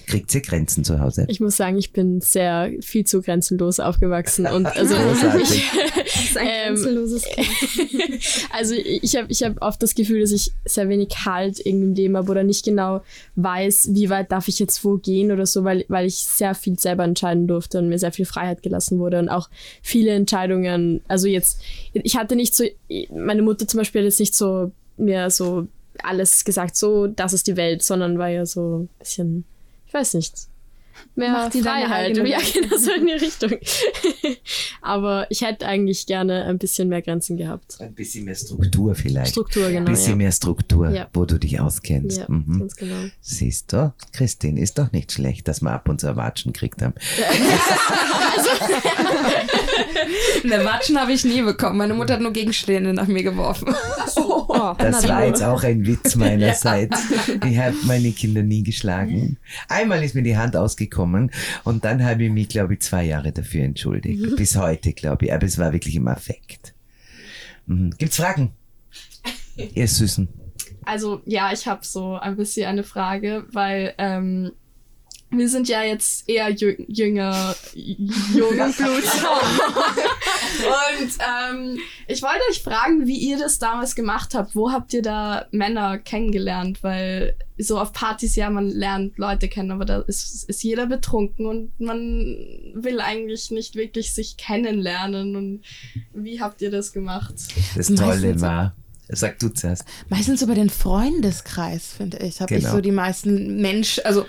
[0.06, 1.26] Kriegt ihr Grenzen zu Hause?
[1.28, 5.62] Ich muss sagen, ich bin sehr viel zu grenzenlos aufgewachsen und also Großartig.
[6.06, 7.48] Das ist ein Ähm, grenzenloses Kind.
[8.50, 11.94] also ich habe ich hab oft das Gefühl, dass ich sehr wenig Halt irgendwie im
[11.94, 13.02] Leben habe oder nicht genau
[13.34, 16.78] weiß, wie weit darf ich jetzt wo gehen oder so, weil, weil ich sehr viel
[16.78, 19.50] selber entscheiden durfte und mir sehr viel Freiheit gelassen wurde und auch
[19.82, 21.60] viele Entscheidungen, also jetzt,
[21.92, 22.64] ich hatte nicht so,
[23.10, 25.66] meine Mutter zum Beispiel hat jetzt nicht so mir so
[26.02, 29.44] alles gesagt, so, das ist die Welt, sondern war ja so ein bisschen,
[29.86, 30.34] ich weiß nicht,
[31.14, 32.16] mehr Macht die Freiheit.
[32.16, 33.52] Ja, genau so in die Richtung.
[34.82, 37.76] Aber ich hätte eigentlich gerne ein bisschen mehr Grenzen gehabt.
[37.80, 39.30] Ein bisschen mehr Struktur vielleicht.
[39.30, 39.78] Struktur, genau.
[39.80, 40.16] Ein bisschen ja.
[40.16, 41.08] mehr Struktur, Ja.
[41.12, 42.18] wo du dich auskennst.
[42.18, 42.58] Ja, Mhm.
[42.60, 42.94] ganz genau.
[43.20, 46.82] Siehst du, Christine, ist doch nicht schlecht, dass wir ab und zu ein Watschen gekriegt
[46.82, 46.94] haben.
[50.44, 51.78] Eine Watschen habe ich nie bekommen.
[51.78, 53.74] Meine Mutter hat nur Gegenstände nach mir geworfen.
[54.18, 56.98] Oh, Das war jetzt auch ein Witz meinerseits.
[57.46, 59.36] Ich habe meine Kinder nie geschlagen.
[59.68, 61.30] Einmal ist mir die Hand ausgekommen
[61.64, 64.36] und dann habe ich mich, glaube ich, zwei Jahre dafür entschuldigt.
[64.36, 65.32] Bis heute, glaube ich.
[65.32, 66.74] Aber es war wirklich im Affekt.
[67.66, 67.90] Mhm.
[67.98, 68.52] Gibt's Fragen?
[69.74, 70.28] Ihr Süßen.
[70.84, 74.52] Also ja, ich habe so ein bisschen eine Frage, weil ähm,
[75.30, 78.78] wir sind ja jetzt eher jü jünger, Jungblut.
[80.56, 80.95] Und
[81.26, 84.54] ähm, ich wollte euch fragen, wie ihr das damals gemacht habt.
[84.54, 86.82] Wo habt ihr da Männer kennengelernt?
[86.82, 91.46] Weil so auf Partys, ja, man lernt Leute kennen, aber da ist, ist jeder betrunken
[91.46, 92.36] und man
[92.74, 95.36] will eigentlich nicht wirklich sich kennenlernen.
[95.36, 95.62] Und
[96.12, 97.34] wie habt ihr das gemacht?
[97.76, 98.74] Das Tolle so- war,
[99.08, 99.84] sag du zuerst.
[100.08, 102.74] Meistens über den Freundeskreis, finde ich, habe ich Genau.
[102.76, 104.26] so die meisten Mensch, also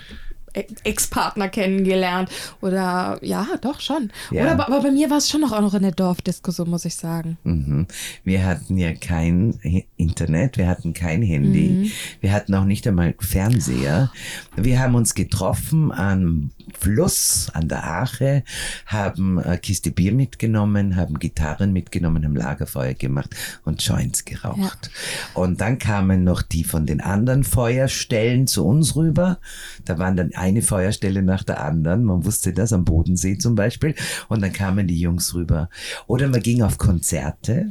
[0.84, 2.30] Ex-Partner kennengelernt.
[2.60, 4.10] Oder ja, doch schon.
[4.30, 4.42] Ja.
[4.42, 6.94] Oder, aber bei mir war es schon noch auch noch in der Dorfdiskussion, muss ich
[6.96, 7.38] sagen.
[7.44, 7.86] Mhm.
[8.24, 9.58] Wir hatten ja kein
[9.96, 11.90] Internet, wir hatten kein Handy, Mhm.
[12.20, 14.10] wir hatten auch nicht einmal Fernseher.
[14.56, 18.44] Wir haben uns getroffen am Fluss, an der Ache,
[18.86, 24.90] haben eine Kiste Bier mitgenommen, haben Gitarren mitgenommen, haben Lagerfeuer gemacht und Joints geraucht.
[25.34, 29.38] Und dann kamen noch die von den anderen Feuerstellen zu uns rüber.
[29.84, 32.04] Da waren dann eine Feuerstelle nach der anderen.
[32.04, 33.94] Man wusste das am Bodensee zum Beispiel.
[34.28, 35.68] Und dann kamen die Jungs rüber.
[36.06, 37.68] Oder man ging auf Konzerte,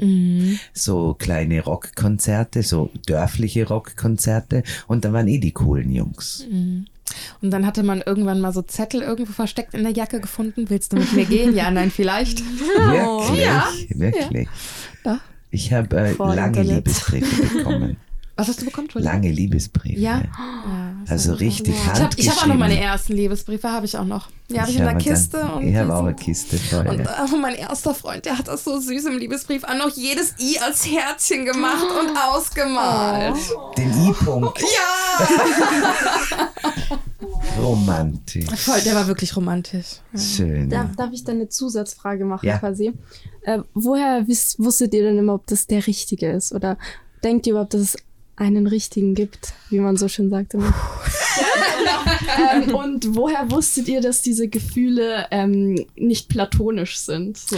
[0.74, 4.64] so kleine Rockkonzerte, so dörfliche Rockkonzerte.
[4.88, 6.46] Und da waren eh die coolen Jungs.
[7.42, 10.70] Und dann hatte man irgendwann mal so Zettel irgendwo versteckt in der Jacke gefunden.
[10.70, 11.56] Willst du mit mir gehen?
[11.56, 12.40] Ja, nein, vielleicht.
[12.76, 13.68] Wirklich, Ja.
[13.90, 14.48] wirklich.
[15.04, 15.18] Doch.
[15.52, 16.62] Ich habe äh, lange.
[16.62, 17.98] Liebesbriefe bekommen.
[18.38, 18.88] Was hast du bekommen?
[18.94, 20.00] Lange Liebesbriefe.
[20.00, 20.20] Ja.
[20.20, 24.06] ja Also richtig Ich habe ich hab auch noch meine ersten Liebesbriefe, habe ich auch
[24.06, 24.30] noch.
[24.50, 25.38] Die habe ich, in der habe Kiste.
[25.38, 26.88] Dann, und ich habe auch eine Kiste voll.
[26.88, 27.28] Und ja.
[27.42, 30.86] mein erster Freund, der hat das so süß im Liebesbrief an noch jedes I als
[30.86, 33.36] Herzchen gemacht und ausgemalt.
[33.76, 34.64] Den I-Punkt.
[35.20, 35.28] Ja!
[37.60, 38.46] Romantisch.
[38.56, 40.02] Voll, der war wirklich romantisch.
[40.14, 40.20] Ja.
[40.20, 40.70] Schön.
[40.70, 42.60] Darf, darf ich da eine Zusatzfrage machen Ja.
[42.60, 42.94] quasi?
[43.42, 46.54] Äh, woher wisst, wusstet ihr denn immer, ob das der Richtige ist?
[46.54, 46.78] Oder
[47.24, 47.98] denkt ihr überhaupt, dass es
[48.38, 50.74] einen Richtigen gibt, wie man so schön sagt immer?
[52.54, 57.38] ähm, und woher wusstet ihr, dass diese Gefühle ähm, nicht platonisch sind?
[57.38, 57.58] So.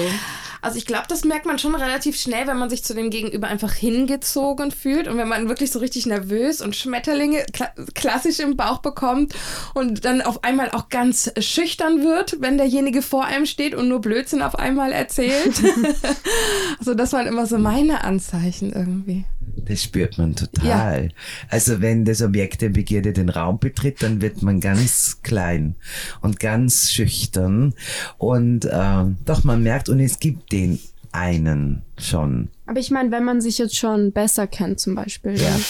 [0.62, 3.48] Also ich glaube, das merkt man schon relativ schnell, wenn man sich zu dem Gegenüber
[3.48, 8.58] einfach hingezogen fühlt und wenn man wirklich so richtig nervös und Schmetterlinge kla klassisch im
[8.58, 9.34] Bauch bekommt
[9.74, 14.02] und dann auf einmal auch ganz schüchtern wird, wenn derjenige vor einem steht und nur
[14.02, 15.62] Blödsinn auf einmal erzählt.
[16.80, 19.26] also das waren immer so meine Anzeichen irgendwie.
[19.70, 21.04] Das spürt man total.
[21.04, 21.10] Ja.
[21.48, 25.76] Also wenn das Objekt der Begierde den Raum betritt, dann wird man ganz klein
[26.22, 27.76] und ganz schüchtern.
[28.18, 30.80] Und äh, doch, man merkt, und es gibt den
[31.12, 32.50] einen schon.
[32.66, 35.50] Aber ich meine, wenn man sich jetzt schon besser kennt zum Beispiel, ja.
[35.52, 35.62] dann,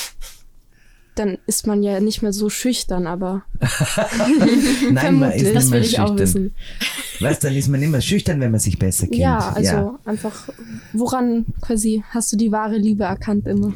[1.20, 3.44] dann ist man ja nicht mehr so schüchtern, aber.
[4.92, 6.10] Nein, man ist nicht das will ich schüchtern.
[6.10, 6.56] Auch wissen.
[7.20, 9.20] Was, dann ist man immer schüchtern, wenn man sich besser kennt.
[9.20, 10.00] Ja, also ja.
[10.06, 10.50] einfach,
[10.94, 13.74] woran quasi hast du die wahre Liebe erkannt immer?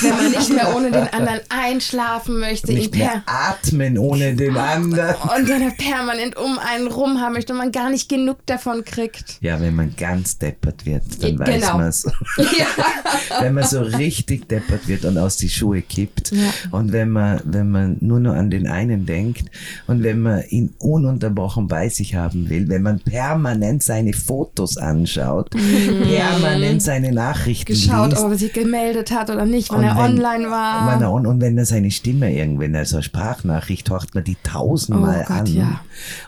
[0.00, 2.72] Wenn man nicht mehr ohne den anderen einschlafen möchte.
[2.72, 5.14] Nicht mehr atmen ohne den anderen.
[5.14, 9.38] Und dann permanent um einen rum haben möchte und man gar nicht genug davon kriegt.
[9.40, 11.46] Ja, wenn man ganz deppert wird, dann genau.
[11.46, 12.06] weiß man es.
[12.58, 12.66] Ja.
[13.40, 16.32] wenn man so richtig deppert wird und aus die Schuhe kippt.
[16.32, 16.52] Ja.
[16.70, 19.44] Und wenn man, wenn man nur noch an den einen denkt
[19.86, 25.54] und wenn man ihn ununterbrochen bei sich haben will, wenn man permanent seine Fotos anschaut,
[25.54, 26.02] mhm.
[26.02, 28.22] permanent seine Nachrichten Geschaut, liest.
[28.22, 30.98] ob er sich gemeldet hat oder nicht, wenn und er wenn, online war.
[31.00, 35.28] Wenn on, und wenn er seine Stimme irgendwann, also Sprachnachricht, hört man die tausendmal oh
[35.28, 35.46] Gott, an.
[35.46, 35.80] Ja.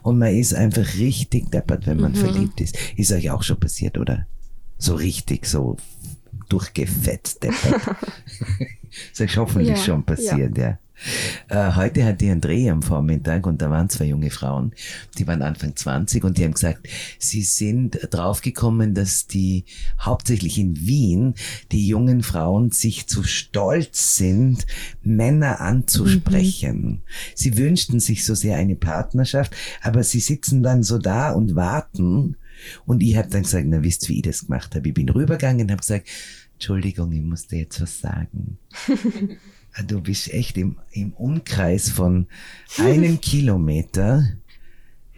[0.03, 2.17] Und man ist einfach richtig deppert, wenn man mhm.
[2.17, 2.77] verliebt ist.
[2.97, 4.27] Ist euch auch schon passiert, oder?
[4.77, 5.77] So richtig, so
[6.49, 7.97] durchgefetzt deppert.
[9.13, 10.65] ist euch hoffentlich ja, schon passiert, ja.
[10.65, 10.79] ja.
[11.49, 14.73] Äh, heute hatte ich einen Dreh am Vormittag und da waren zwei junge Frauen,
[15.17, 16.89] die waren Anfang 20 und die haben gesagt,
[17.19, 19.65] sie sind draufgekommen, dass die
[20.01, 21.35] hauptsächlich in Wien
[21.73, 24.67] die jungen Frauen sich zu stolz sind,
[25.03, 26.83] Männer anzusprechen.
[26.83, 27.03] Mhm.
[27.35, 32.37] Sie wünschten sich so sehr eine Partnerschaft, aber sie sitzen dann so da und warten.
[32.87, 34.89] Und ich habe dann gesagt, na wisst, wie ich das gemacht habe.
[34.89, 36.09] Ich bin rübergegangen und habe gesagt,
[36.55, 38.59] Entschuldigung, ich musste jetzt was sagen.
[39.87, 42.27] du bist echt im, im Umkreis von
[42.79, 44.25] einem Kilometer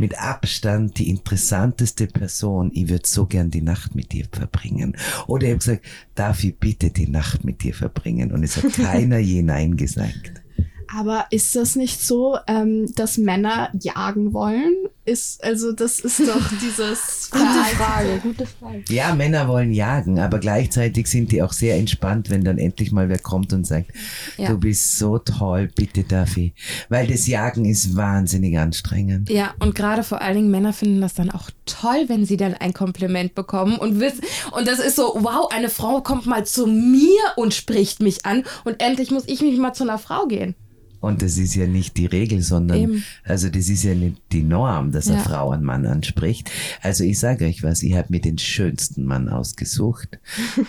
[0.00, 2.70] mit Abstand die interessanteste Person.
[2.72, 4.96] Ich würde so gern die Nacht mit dir verbringen.
[5.26, 5.84] Oder ich habe gesagt,
[6.14, 8.32] darf ich bitte die Nacht mit dir verbringen?
[8.32, 10.39] Und es hat keiner je Nein gesagt.
[10.92, 14.74] Aber ist das nicht so, ähm, dass Männer jagen wollen?
[15.04, 17.44] Ist, also das ist doch dieses Gute
[17.76, 18.82] Frage, gute Frage.
[18.88, 23.08] Ja, Männer wollen jagen, aber gleichzeitig sind die auch sehr entspannt, wenn dann endlich mal
[23.08, 23.92] wer kommt und sagt,
[24.36, 24.48] ja.
[24.48, 26.52] du bist so toll, bitte darf ich.
[26.88, 29.30] Weil das Jagen ist wahnsinnig anstrengend.
[29.30, 32.54] Ja, und gerade vor allen Dingen Männer finden das dann auch toll, wenn sie dann
[32.54, 34.22] ein Kompliment bekommen und wissen,
[34.52, 38.44] und das ist so, wow, eine Frau kommt mal zu mir und spricht mich an
[38.64, 40.54] und endlich muss ich mich mal zu einer Frau gehen.
[41.00, 43.04] Und das ist ja nicht die Regel, sondern Eben.
[43.24, 45.14] also das ist ja nicht die Norm, dass ja.
[45.14, 46.50] eine Frau einen Mann anspricht.
[46.82, 50.18] Also ich sage euch was, ich habe mir den schönsten Mann ausgesucht.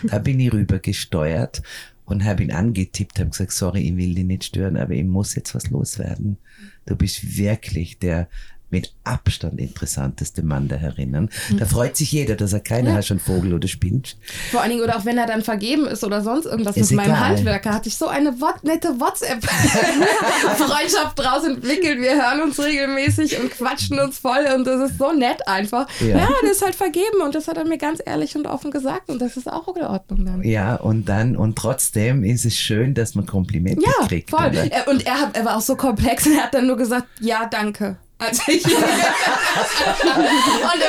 [0.03, 1.61] da bin ich rüber gesteuert
[2.05, 5.35] und habe ihn angetippt, habe gesagt, sorry, ich will dich nicht stören, aber ich muss
[5.35, 6.37] jetzt was loswerden.
[6.85, 8.27] Du bist wirklich der
[8.71, 11.31] mit Abstand interessanteste Mann der Herinnen.
[11.49, 11.57] Mhm.
[11.57, 12.97] Da freut sich jeder, dass er keiner ja.
[12.97, 14.17] hat schon Vogel oder spinnt.
[14.51, 16.99] Vor allen Dingen, oder auch wenn er dann vergeben ist oder sonst irgendwas ist mit
[17.01, 17.09] egal.
[17.09, 18.31] meinem Handwerker, hatte ich so eine
[18.63, 22.01] nette WhatsApp-Freundschaft draus entwickelt.
[22.01, 25.87] Wir hören uns regelmäßig und quatschen uns voll und das ist so nett einfach.
[25.99, 28.71] Ja, ja der ist halt vergeben und das hat er mir ganz ehrlich und offen
[28.71, 30.43] gesagt und das ist auch in Ordnung dann.
[30.43, 34.29] Ja, und dann, und trotzdem ist es schön, dass man Komplimente ja, kriegt.
[34.29, 34.47] Voll.
[34.47, 34.87] Oder?
[34.87, 37.47] Und er, hat, er war auch so komplex und er hat dann nur gesagt, ja,
[37.49, 38.63] danke als ich.
[38.65, 38.73] und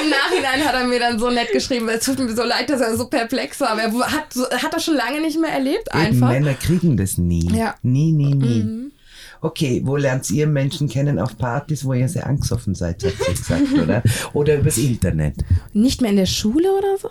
[0.03, 2.81] im Nachhinein hat er mir dann so nett geschrieben, es tut mir so leid, dass
[2.81, 6.33] er so perplex war, aber er hat, hat das schon lange nicht mehr erlebt einfach.
[6.33, 7.51] Eben, Männer kriegen das nie.
[7.53, 7.75] Ja.
[7.83, 8.63] Nie, nie, nie.
[8.63, 8.93] Mhm.
[9.41, 11.19] Okay, wo lernt ihr Menschen kennen?
[11.19, 14.03] Auf Partys, wo ihr sehr angstoffen seid, hat sie gesagt, oder?
[14.35, 15.35] Oder übers Internet?
[15.73, 17.09] Nicht mehr in der Schule oder so?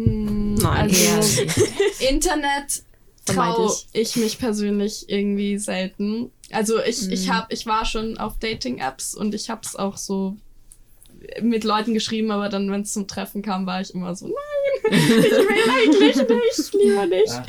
[0.00, 0.94] Mm, Nein.
[1.16, 1.42] Also,
[2.08, 2.84] Internet
[3.24, 6.30] traue ich mich persönlich irgendwie selten.
[6.52, 7.12] Also ich, mhm.
[7.12, 10.36] ich, hab, ich war schon auf Dating-Apps und ich habe es auch so
[11.40, 14.92] mit Leuten geschrieben, aber dann, wenn es zum Treffen kam, war ich immer so, nein,
[14.92, 17.42] ich will eigentlich nicht, lieber nicht.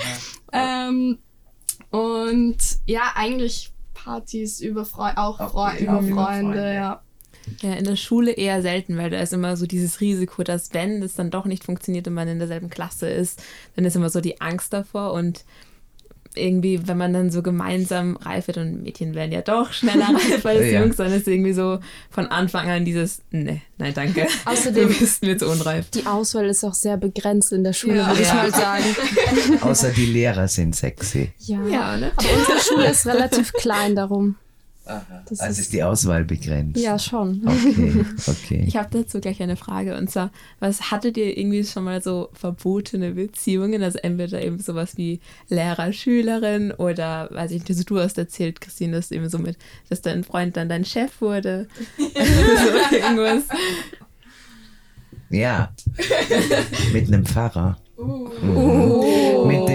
[0.52, 1.18] Ähm,
[1.90, 7.02] und ja, eigentlich Partys über Freu auch, auch Freu über Freunde, Freunde, ja.
[7.62, 11.04] Ja, in der Schule eher selten, weil da ist immer so dieses Risiko, dass wenn
[11.04, 13.44] es dann doch nicht funktioniert und man in derselben Klasse ist,
[13.76, 15.44] dann ist immer so die Angst davor und
[16.38, 20.46] irgendwie, wenn man dann so gemeinsam reif wird und Mädchen werden ja doch schneller reif
[20.46, 20.82] als ja.
[20.82, 21.80] Jungs, dann ist irgendwie so
[22.10, 24.28] von Anfang an dieses, ne, nein, danke.
[24.46, 25.90] Außerdem du bist mir zu unreif.
[25.92, 28.08] Die Auswahl ist auch sehr begrenzt in der Schule, ja.
[28.08, 28.84] würde ich mal sagen.
[29.62, 31.32] Außer die Lehrer sind sexy.
[31.40, 32.12] Ja, ja ne?
[32.16, 34.36] aber unsere Schule ist relativ klein darum.
[34.86, 36.78] Das Also ist, ist die Auswahl begrenzt.
[36.82, 37.42] ja, schon.
[37.46, 38.64] Okay, okay.
[38.68, 40.30] Ich habe dazu gleich eine Frage und zwar,
[40.60, 43.82] was hattet ihr irgendwie schon mal so verbotene Beziehungen?
[43.82, 48.98] Also entweder eben sowas wie Lehrer-Schülerin oder, weiß ich nicht, also du hast erzählt, Christine,
[48.98, 49.58] dass eben so mit,
[49.90, 51.68] dass dein Freund dann dein Chef wurde.
[51.98, 52.04] so
[52.96, 53.44] irgendwas.
[55.30, 55.72] Ja.
[56.94, 57.78] Mit einem Pfarrer.
[57.98, 59.48] Mhm.
[59.48, 59.68] Mit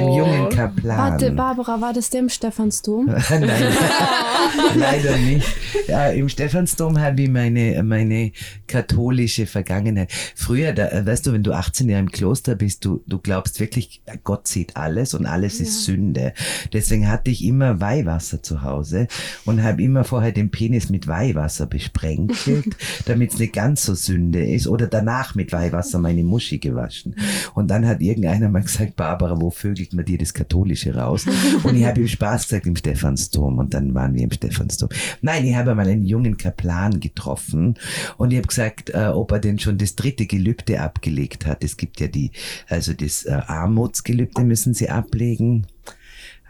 [0.59, 0.99] jungen Kaplan.
[0.99, 3.07] Warte, Barbara, war das der im Stephansdom?
[3.31, 3.49] Nein,
[4.77, 5.47] leider nicht.
[5.87, 8.33] Ja, Im Stephansdom habe ich meine, meine
[8.67, 10.11] katholische Vergangenheit.
[10.35, 14.03] Früher, da, weißt du, wenn du 18 Jahre im Kloster bist, du, du glaubst wirklich,
[14.25, 16.33] Gott sieht alles und alles ist Sünde.
[16.73, 19.07] Deswegen hatte ich immer Weihwasser zu Hause
[19.45, 24.45] und habe immer vorher den Penis mit Weihwasser besprenkelt, damit es nicht ganz so Sünde
[24.45, 24.67] ist.
[24.67, 27.17] Oder danach mit Weihwasser meine Muschi gewaschen.
[27.55, 30.48] Und dann hat irgendeiner mal gesagt, Barbara, wo vögelt man dir das Katholische
[30.95, 31.27] raus?
[31.63, 34.89] Und ich habe ihm Spaß gesagt im Stephansdom und dann waren wir im Stephansdom.
[35.23, 37.75] Nein, ich habe mal einen jungen Kaplan getroffen
[38.17, 41.65] und ich habe gesagt, äh, ob er denn schon das dritte Gelübde abgelegt hat.
[41.65, 42.33] Es gibt ja die,
[42.69, 45.67] also das äh, Armutsgelübde müssen sie ablegen.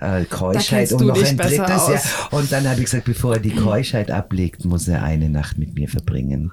[0.00, 1.56] Äh, Keuschheit und noch ein drittes.
[1.56, 1.76] Ja.
[1.76, 2.28] aus.
[2.30, 5.74] Und dann habe ich gesagt, bevor er die Keuschheit ablegt, muss er eine Nacht mit
[5.74, 6.52] mir verbringen.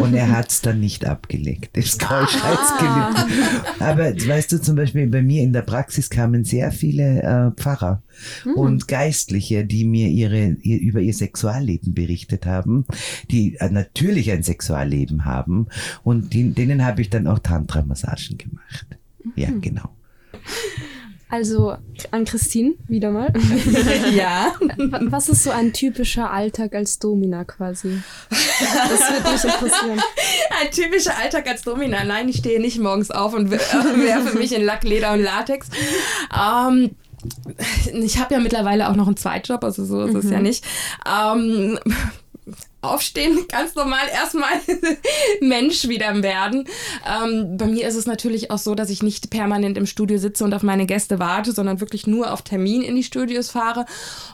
[0.00, 3.26] Und er hat es dann nicht abgelegt, das Keuschheitsgelübde.
[3.80, 8.02] Aber weißt du, zum Beispiel bei mir in der Praxis kamen sehr viele äh, Pfarrer
[8.54, 12.86] und Geistliche, die mir ihre, ihr, über ihr Sexualleben berichtet haben,
[13.30, 15.66] die äh, natürlich ein Sexualleben haben
[16.04, 18.86] und die, denen habe ich dann auch Tantra-Massagen gemacht.
[19.34, 19.90] Ja, genau.
[21.28, 21.76] Also
[22.12, 23.32] an Christine wieder mal.
[24.14, 24.52] Ja.
[24.76, 28.00] Wa- Was ist so ein typischer Alltag als Domina quasi?
[28.30, 30.00] Das würde mich interessieren.
[30.60, 32.04] Ein typischer Alltag als Domina.
[32.04, 33.58] Nein, ich stehe nicht morgens auf und wer-
[34.04, 35.68] werfe mich in Lack, Leder und Latex.
[36.32, 36.90] Ähm,
[37.92, 40.64] ich habe ja mittlerweile auch noch einen Zweitjob, also so ist es ja nicht.
[41.04, 41.78] Ähm,
[42.86, 44.52] aufstehen, ganz normal erstmal
[45.40, 46.68] Mensch wieder werden.
[47.06, 50.44] Ähm, bei mir ist es natürlich auch so, dass ich nicht permanent im Studio sitze
[50.44, 53.86] und auf meine Gäste warte, sondern wirklich nur auf Termin in die Studios fahre.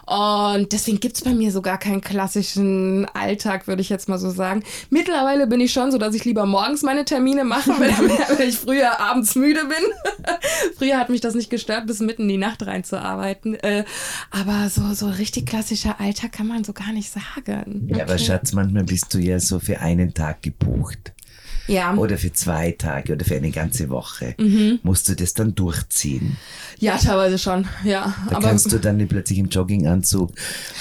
[0.05, 4.17] Und deswegen gibt es bei mir so gar keinen klassischen Alltag, würde ich jetzt mal
[4.17, 4.63] so sagen.
[4.89, 7.91] Mittlerweile bin ich schon so, dass ich lieber morgens meine Termine mache, weil,
[8.37, 10.35] weil ich früher abends müde bin.
[10.77, 13.55] früher hat mich das nicht gestört, bis mitten in die Nacht reinzuarbeiten.
[13.55, 13.85] Äh,
[14.31, 17.87] aber so, so richtig klassischer Alltag kann man so gar nicht sagen.
[17.87, 21.12] Ja, aber Schatz, manchmal bist du ja so für einen Tag gebucht.
[21.67, 21.93] Ja.
[21.95, 24.35] Oder für zwei Tage oder für eine ganze Woche.
[24.37, 24.79] Mhm.
[24.83, 26.37] Musst du das dann durchziehen?
[26.79, 28.13] Ja, teilweise schon, ja.
[28.29, 30.31] Da aber kannst du dann plötzlich im Jogginganzug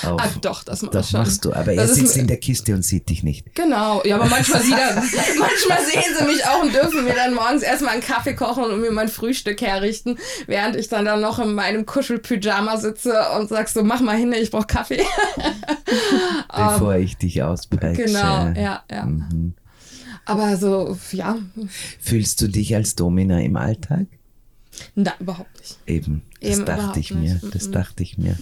[0.02, 0.20] auf.
[0.20, 1.20] ah, doch, das Doch, schon.
[1.20, 1.52] machst du.
[1.52, 3.54] Aber er Das ist sitzt in der Kiste und sieht dich nicht.
[3.54, 4.94] Genau, ja, aber manchmal, sieht er,
[5.38, 8.80] manchmal sehen sie mich auch und dürfen mir dann morgens erstmal einen Kaffee kochen und
[8.80, 13.74] mir mein Frühstück herrichten, während ich dann, dann noch in meinem Kuschelpyjama sitze und sagst
[13.74, 15.04] so, mach mal hin, ich brauch Kaffee.
[16.48, 18.04] Bevor ich dich auspeitsche.
[18.04, 19.04] Genau, ja, ja.
[19.04, 19.54] Mhm.
[20.24, 21.38] Aber so, ja,
[22.00, 24.06] Fühlst du dich als Domina im Alltag?
[24.94, 25.78] na, überhaupt nicht.
[25.86, 27.54] Eben, das Eben dachte ich mir, nicht.
[27.54, 28.36] das dachte ich mir.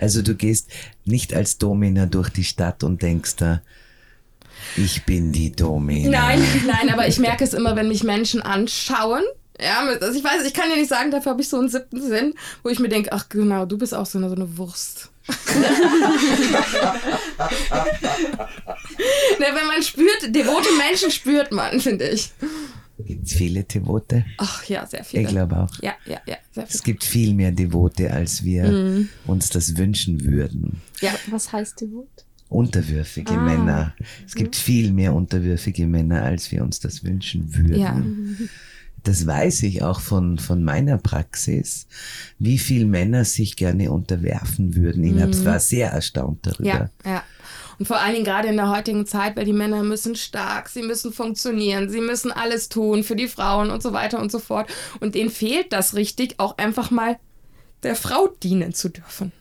[0.00, 0.70] Also du gehst
[1.04, 3.62] nicht als Domina durch die Stadt und denkst da,
[4.76, 6.10] ich bin die Domina.
[6.10, 9.22] Nein, nein, aber ich merke es immer, wenn mich Menschen anschauen.
[9.62, 12.00] Ja, also ich weiß, ich kann dir nicht sagen, dafür habe ich so einen siebten
[12.00, 15.10] Sinn, wo ich mir denke, ach genau, du bist auch so eine, so eine Wurst.
[19.38, 22.30] ne, wenn man spürt, devote Menschen spürt man, finde ich.
[22.98, 24.24] Gibt es viele Devote?
[24.38, 25.22] Ach ja, sehr viele.
[25.22, 25.70] Ich glaube auch.
[25.82, 29.08] Ja, ja, ja, sehr Es gibt viel mehr Devote, als wir Mhm.
[29.26, 30.80] uns das wünschen würden.
[31.00, 32.08] Ja, Was heißt Devot?
[32.50, 33.40] Unterwürfige Ah.
[33.42, 33.94] Männer.
[34.26, 37.78] Es gibt viel mehr unterwürfige Männer, als wir uns das wünschen würden.
[37.78, 38.02] ja.
[39.04, 41.86] Das weiß ich auch von, von meiner Praxis,
[42.38, 45.04] wie viel Männer sich gerne unterwerfen würden.
[45.04, 46.62] Ich hab- war sehr erstaunt darüber.
[46.64, 46.70] Mhm.
[47.04, 47.22] Ja, ja.
[47.78, 50.82] Und vor allen Dingen gerade in der heutigen Zeit, weil die Männer müssen stark, sie
[50.82, 54.68] müssen funktionieren, sie müssen alles tun für die Frauen und so weiter und so fort.
[55.00, 57.18] Und denen fehlt das richtig, auch einfach mal
[57.82, 59.32] der Frau dienen zu dürfen.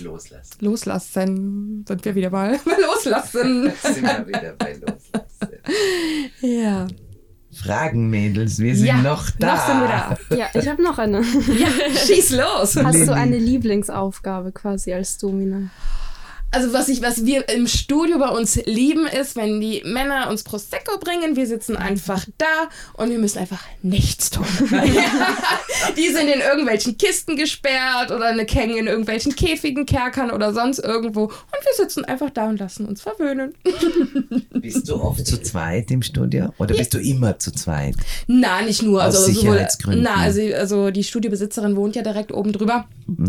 [0.00, 0.56] Loslassen.
[0.60, 2.58] Loslassen, sind wir wieder mal.
[2.86, 3.72] Loslassen.
[3.82, 5.58] Sind wir wieder bei Loslassen.
[6.40, 6.86] Ja.
[7.62, 9.54] Fragen, Mädels, wir sind ja, noch da.
[9.54, 10.36] Noch sind wir da.
[10.36, 11.20] Ja, ich habe noch eine.
[11.20, 11.68] Ja,
[12.06, 12.76] schieß los.
[12.76, 13.06] Hast Lilly.
[13.06, 15.68] du eine Lieblingsaufgabe quasi als Domina?
[16.52, 20.42] Also was ich, was wir im Studio bei uns lieben, ist, wenn die Männer uns
[20.42, 24.44] Prosecco bringen, wir sitzen einfach da und wir müssen einfach nichts tun.
[25.96, 30.80] die sind in irgendwelchen Kisten gesperrt oder eine hängen in irgendwelchen Käfigen, Kerkern oder sonst
[30.80, 33.54] irgendwo und wir sitzen einfach da und lassen uns verwöhnen.
[34.52, 36.52] Bist du oft zu zweit im Studio?
[36.58, 37.94] Oder bist du immer zu zweit?
[38.26, 39.04] Na, nicht nur.
[39.04, 40.02] Aus Also, Sicherheitsgründen.
[40.02, 42.86] Na, also, also die Studiobesitzerin wohnt ja direkt oben drüber.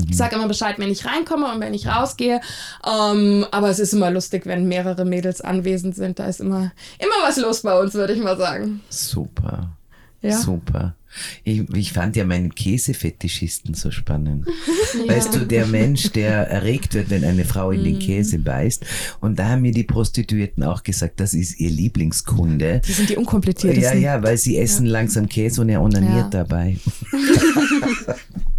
[0.10, 2.42] Ich sage immer Bescheid, wenn ich reinkomme und wenn ich rausgehe.
[2.86, 3.11] Ähm,
[3.52, 6.20] aber es ist immer lustig, wenn mehrere Mädels anwesend sind.
[6.20, 8.82] Da ist immer, immer was los bei uns, würde ich mal sagen.
[8.90, 9.76] Super.
[10.22, 10.38] Ja.
[10.38, 10.96] Super.
[11.44, 14.46] Ich, ich fand ja meinen Käsefetischisten so spannend.
[15.08, 18.86] Weißt du, der Mensch, der erregt wird, wenn eine Frau in den Käse beißt.
[19.20, 22.82] Und da haben mir die Prostituierten auch gesagt, das ist ihr Lieblingskunde.
[22.88, 24.02] Die sind die Ja, unkompliziertesten.
[24.02, 26.44] ja, weil sie essen langsam Käse und er onaniert Ja.
[26.46, 26.78] dabei.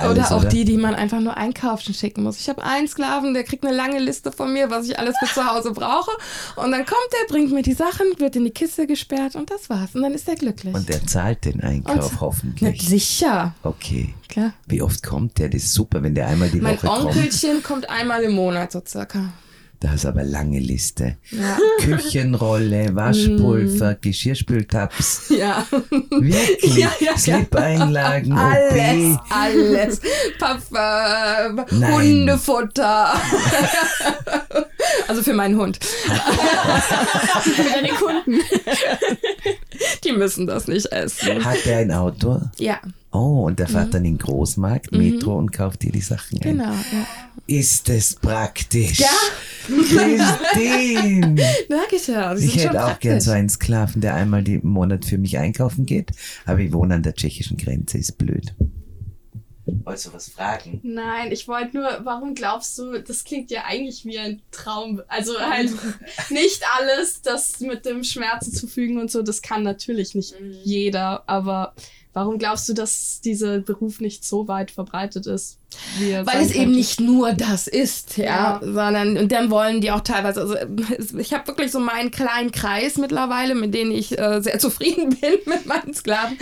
[0.00, 0.48] Alles, oder auch oder?
[0.50, 2.38] die, die man einfach nur einkaufen schicken muss.
[2.40, 5.26] Ich habe einen Sklaven, der kriegt eine lange Liste von mir, was ich alles für
[5.32, 6.10] zu Hause brauche.
[6.56, 9.70] Und dann kommt er, bringt mir die Sachen, wird in die Kiste gesperrt und das
[9.70, 9.94] war's.
[9.94, 10.74] Und dann ist er glücklich.
[10.74, 12.82] Und er zahlt den Einkauf Na, hoffentlich.
[12.86, 14.14] sicher, Okay.
[14.28, 14.52] klar.
[14.66, 15.48] Wie oft kommt der?
[15.48, 17.04] Das ist super, wenn der einmal die Mein Woche kommt.
[17.06, 19.32] Onkelchen kommt einmal im Monat so circa.
[19.80, 21.16] Da ist aber lange Liste.
[21.30, 21.56] Ja.
[21.80, 25.30] Küchenrolle, Waschpulver, Geschirrspültabs.
[25.40, 25.66] Ja.
[25.90, 26.76] Wirklich?
[26.76, 27.16] Ja, ja, ja.
[27.16, 29.20] Slip-Einlagen, Alles, OP.
[29.30, 30.00] alles.
[30.38, 31.64] Parfum.
[31.90, 33.14] Hundefutter.
[35.08, 35.78] also für meinen Hund.
[37.42, 38.40] Für deine Kunden.
[40.04, 41.42] Die müssen das nicht essen.
[41.44, 42.40] Hat der ein Auto?
[42.58, 42.80] Ja,
[43.12, 46.54] Oh, und der fährt dann in den Großmarkt, Metro und kauft dir die Sachen ein.
[46.54, 46.58] Mhm.
[46.58, 46.72] genau.
[46.72, 47.06] Ja.
[47.46, 49.00] Ist es praktisch?
[49.00, 49.08] Ja.
[49.66, 51.36] Christine!
[51.70, 52.34] Ja.
[52.34, 55.86] die Ich hätte auch gern so einen Sklaven, der einmal im Monat für mich einkaufen
[55.86, 56.10] geht.
[56.44, 58.54] Aber ich wohne an der tschechischen Grenze, ist blöd.
[59.84, 60.80] Wolltest du was fragen?
[60.82, 65.02] Nein, ich wollte nur, warum glaubst du, das klingt ja eigentlich wie ein Traum.
[65.08, 65.70] Also halt
[66.30, 70.34] nicht alles, das mit dem Schmerzen zu fügen und so, das kann natürlich nicht
[70.64, 71.74] jeder, aber
[72.12, 75.58] warum glaubst du, dass dieser Beruf nicht so weit verbreitet ist?
[76.24, 78.60] Weil es eben nicht nur das ist, ja, Ja.
[78.62, 80.56] sondern und dann wollen die auch teilweise, also
[81.18, 85.34] ich habe wirklich so meinen kleinen Kreis mittlerweile, mit denen ich äh, sehr zufrieden bin
[85.46, 86.36] mit meinen Sklaven,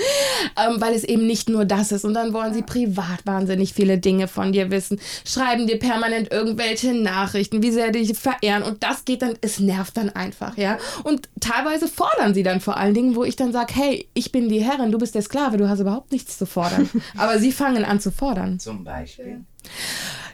[0.57, 3.99] ähm, weil es eben nicht nur das ist und dann wollen sie privat wahnsinnig viele
[3.99, 9.05] Dinge von dir wissen, schreiben dir permanent irgendwelche Nachrichten, wie sehr dich verehren und das
[9.05, 13.15] geht dann, es nervt dann einfach, ja, und teilweise fordern sie dann vor allen Dingen,
[13.17, 15.81] wo ich dann sage, hey, ich bin die Herrin, du bist der Sklave, du hast
[15.81, 18.59] überhaupt nichts zu fordern, aber sie fangen an zu fordern.
[18.59, 19.18] Zum Beispiel.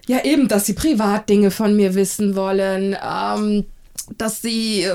[0.06, 3.64] Ja, eben, dass sie Privatdinge von mir wissen wollen, ähm,
[4.18, 4.86] dass sie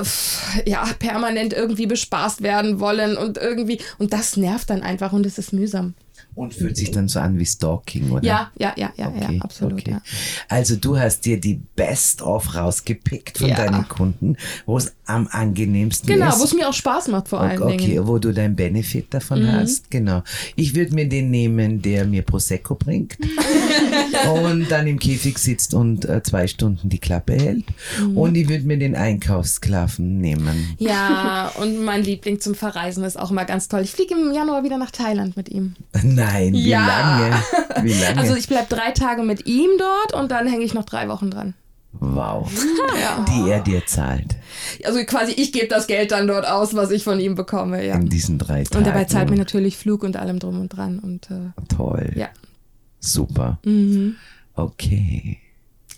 [0.66, 5.38] ja permanent irgendwie bespaßt werden wollen und irgendwie und das nervt dann einfach und es
[5.38, 5.94] ist mühsam.
[6.40, 8.24] Und fühlt sich dann so an wie Stalking, oder?
[8.24, 9.74] Ja, ja, ja, ja, Okay, ja, absolut.
[9.80, 9.90] okay.
[9.90, 10.02] Ja.
[10.48, 13.56] Also du hast dir die Best-of rausgepickt von Ja.
[13.56, 16.40] deinen Kunden, wo es am angenehmsten Genau, ist.
[16.40, 18.02] wo es mir auch Spaß macht vor allen Okay, Dingen.
[18.04, 18.06] Mhm.
[18.08, 20.22] wo du deinen Benefit davon hast, genau.
[20.56, 23.18] Ich würde mir den nehmen, der mir Prosecco bringt
[24.28, 27.64] und dann im Käfig sitzt und äh, zwei Stunden die Klappe hält.
[28.00, 28.16] Mhm.
[28.18, 30.76] Und ich würde mir den Einkaufssklaven nehmen.
[30.78, 33.80] Ja, und mein Liebling zum Verreisen ist auch immer ganz toll.
[33.82, 35.74] Ich fliege im Januar wieder nach Thailand mit ihm.
[36.02, 36.86] Nein, wie Ja.
[36.86, 37.36] lange?
[37.82, 38.18] Wie lange?
[38.20, 41.30] Also ich bleibe drei Tage mit ihm dort und dann hänge ich noch drei Wochen
[41.30, 41.54] dran.
[41.92, 42.50] wow.
[43.00, 43.24] Ja.
[43.28, 44.36] Die er dir zahlt
[44.84, 47.84] Also quasi ich gebe das Geld dann dort aus, was ich von ihm bekomme.
[47.84, 47.94] Ja.
[47.96, 48.78] in diesen drei Tagen.
[48.78, 50.98] Und dabei zahlt mir natürlich Flug und allem drum und dran.
[51.00, 52.12] Und äh, Toll.
[52.14, 52.28] ja.
[53.00, 53.58] Super.
[53.64, 54.16] Mhm.
[54.54, 55.38] Okay.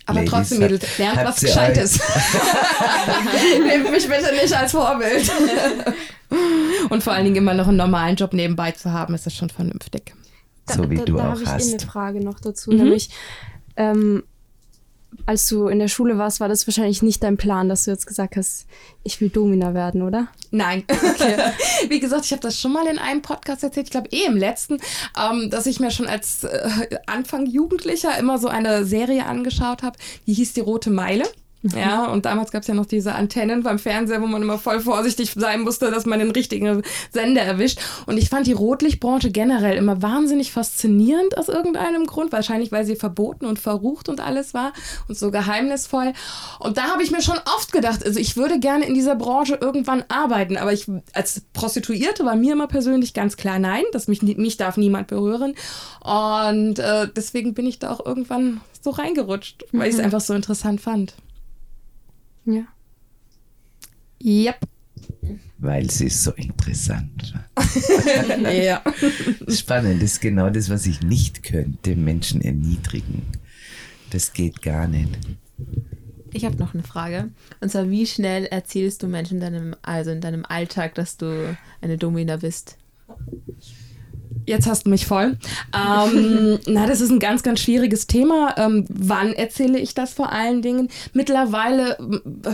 [0.05, 1.99] Aber Ladies, trotzdem, Mädels, lernt was Gescheites.
[3.65, 5.31] Nehmt mich bitte nicht als Vorbild.
[6.89, 9.49] Und vor allen Dingen immer noch einen normalen Job nebenbei zu haben, ist das schon
[9.49, 10.13] vernünftig.
[10.69, 11.69] So wie du da auch habe ich hast.
[11.69, 13.09] eine Frage noch dazu, nämlich
[13.75, 14.23] ähm,
[15.25, 18.07] als du in der Schule warst, war das wahrscheinlich nicht dein Plan, dass du jetzt
[18.07, 18.65] gesagt hast,
[19.03, 20.27] ich will Domina werden, oder?
[20.51, 20.83] Nein.
[21.89, 24.37] Wie gesagt, ich habe das schon mal in einem Podcast erzählt, ich glaube eh im
[24.37, 24.79] letzten,
[25.17, 29.97] ähm, dass ich mir schon als äh, Anfang Jugendlicher immer so eine Serie angeschaut habe,
[30.27, 31.25] die hieß Die Rote Meile.
[31.75, 34.81] Ja, und damals gab es ja noch diese Antennen beim Fernseher, wo man immer voll
[34.81, 37.79] vorsichtig sein musste, dass man den richtigen Sender erwischt.
[38.05, 42.31] Und ich fand die Rotlichtbranche generell immer wahnsinnig faszinierend aus irgendeinem Grund.
[42.33, 44.73] Wahrscheinlich, weil sie verboten und verrucht und alles war
[45.07, 46.13] und so geheimnisvoll.
[46.59, 49.57] Und da habe ich mir schon oft gedacht, also ich würde gerne in dieser Branche
[49.59, 50.57] irgendwann arbeiten.
[50.57, 54.75] Aber ich als Prostituierte war mir immer persönlich ganz klar nein, dass mich, mich darf
[54.75, 55.55] niemand berühren.
[56.01, 60.33] Und äh, deswegen bin ich da auch irgendwann so reingerutscht, weil ich es einfach so
[60.33, 61.13] interessant fand.
[62.45, 62.65] Ja.
[64.23, 64.67] Yep.
[65.59, 67.33] Weil sie ist so interessant.
[68.41, 68.81] ja.
[69.47, 73.23] Spannend ist genau das, was ich nicht könnte, Menschen erniedrigen.
[74.09, 75.17] Das geht gar nicht.
[76.31, 77.29] Ich habe noch eine Frage.
[77.61, 81.55] Und zwar, wie schnell erzählst du Menschen in deinem, also in deinem Alltag, dass du
[81.81, 82.77] eine Domina bist?
[84.45, 85.37] Jetzt hast du mich voll.
[85.73, 88.55] Ähm, na, das ist ein ganz, ganz schwieriges Thema.
[88.57, 90.89] Ähm, wann erzähle ich das vor allen Dingen?
[91.13, 91.97] Mittlerweile,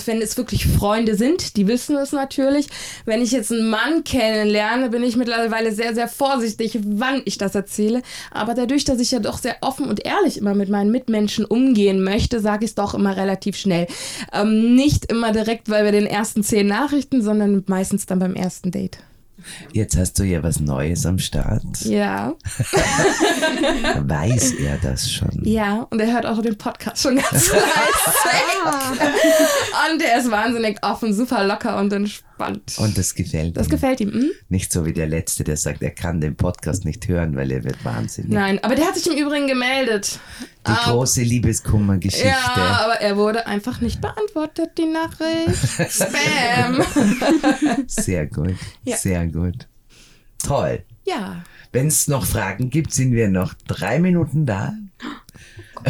[0.06, 2.68] wenn es wirklich Freunde sind, die wissen es natürlich.
[3.06, 7.56] Wenn ich jetzt einen Mann kennenlerne, bin ich mittlerweile sehr, sehr vorsichtig, wann ich das
[7.56, 8.02] erzähle.
[8.32, 12.04] Aber dadurch, dass ich ja doch sehr offen und ehrlich immer mit meinen Mitmenschen umgehen
[12.04, 13.88] möchte, sage ich es doch immer relativ schnell.
[14.34, 19.00] Ähm, nicht immer direkt bei den ersten zehn Nachrichten, sondern meistens dann beim ersten Date.
[19.72, 21.64] Jetzt hast du ja was Neues am Start.
[21.84, 22.34] Ja.
[24.02, 25.42] Weiß er das schon?
[25.44, 27.62] Ja, und er hört auch den Podcast schon ganz fleißig.
[29.92, 32.29] und er ist wahnsinnig offen, super locker und entspannt.
[32.80, 33.72] Und das gefällt das ihm.
[33.72, 34.12] gefällt ihm.
[34.12, 34.30] Hm?
[34.50, 37.64] Nicht so wie der Letzte, der sagt, er kann den Podcast nicht hören, weil er
[37.64, 38.32] wird wahnsinnig.
[38.32, 40.20] Nein, aber der hat sich im Übrigen gemeldet.
[40.68, 42.28] Die Ah, große Liebeskummergeschichte.
[42.28, 45.58] Ja, aber er wurde einfach nicht beantwortet, die Nachricht.
[45.92, 46.84] Spam.
[47.88, 48.98] Sehr gut, Ja.
[48.98, 49.68] sehr gut.
[50.44, 50.84] Toll.
[51.06, 51.44] ja.
[51.72, 54.74] Wenn es noch Fragen gibt, sind wir noch drei Minuten da.
[55.02, 55.82] Oh.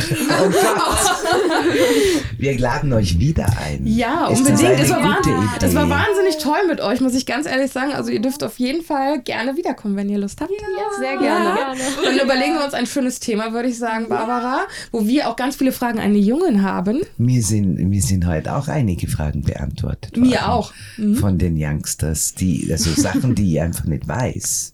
[2.37, 3.85] Wir laden euch wieder ein.
[3.87, 4.79] Ja, Ist unbedingt.
[4.79, 7.93] Das war, wahn- das war wahnsinnig toll mit euch, muss ich ganz ehrlich sagen.
[7.93, 10.51] Also ihr dürft auf jeden Fall gerne wiederkommen, wenn ihr Lust habt.
[10.99, 11.19] Sehr Ja.
[11.19, 11.55] gerne.
[12.03, 15.55] Dann überlegen wir uns ein schönes Thema, würde ich sagen, Barbara, wo wir auch ganz
[15.55, 17.01] viele Fragen an die Jungen haben.
[17.17, 20.29] Mir sind, mir sind heute auch einige Fragen beantwortet worden.
[20.29, 20.71] Mir auch.
[20.97, 21.15] Mhm.
[21.15, 24.73] Von den Youngsters, die, also Sachen, die ich einfach nicht weiß.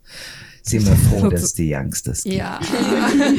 [0.68, 2.36] Sind wir froh, dass die Youngsters gibt.
[2.38, 2.59] Ja.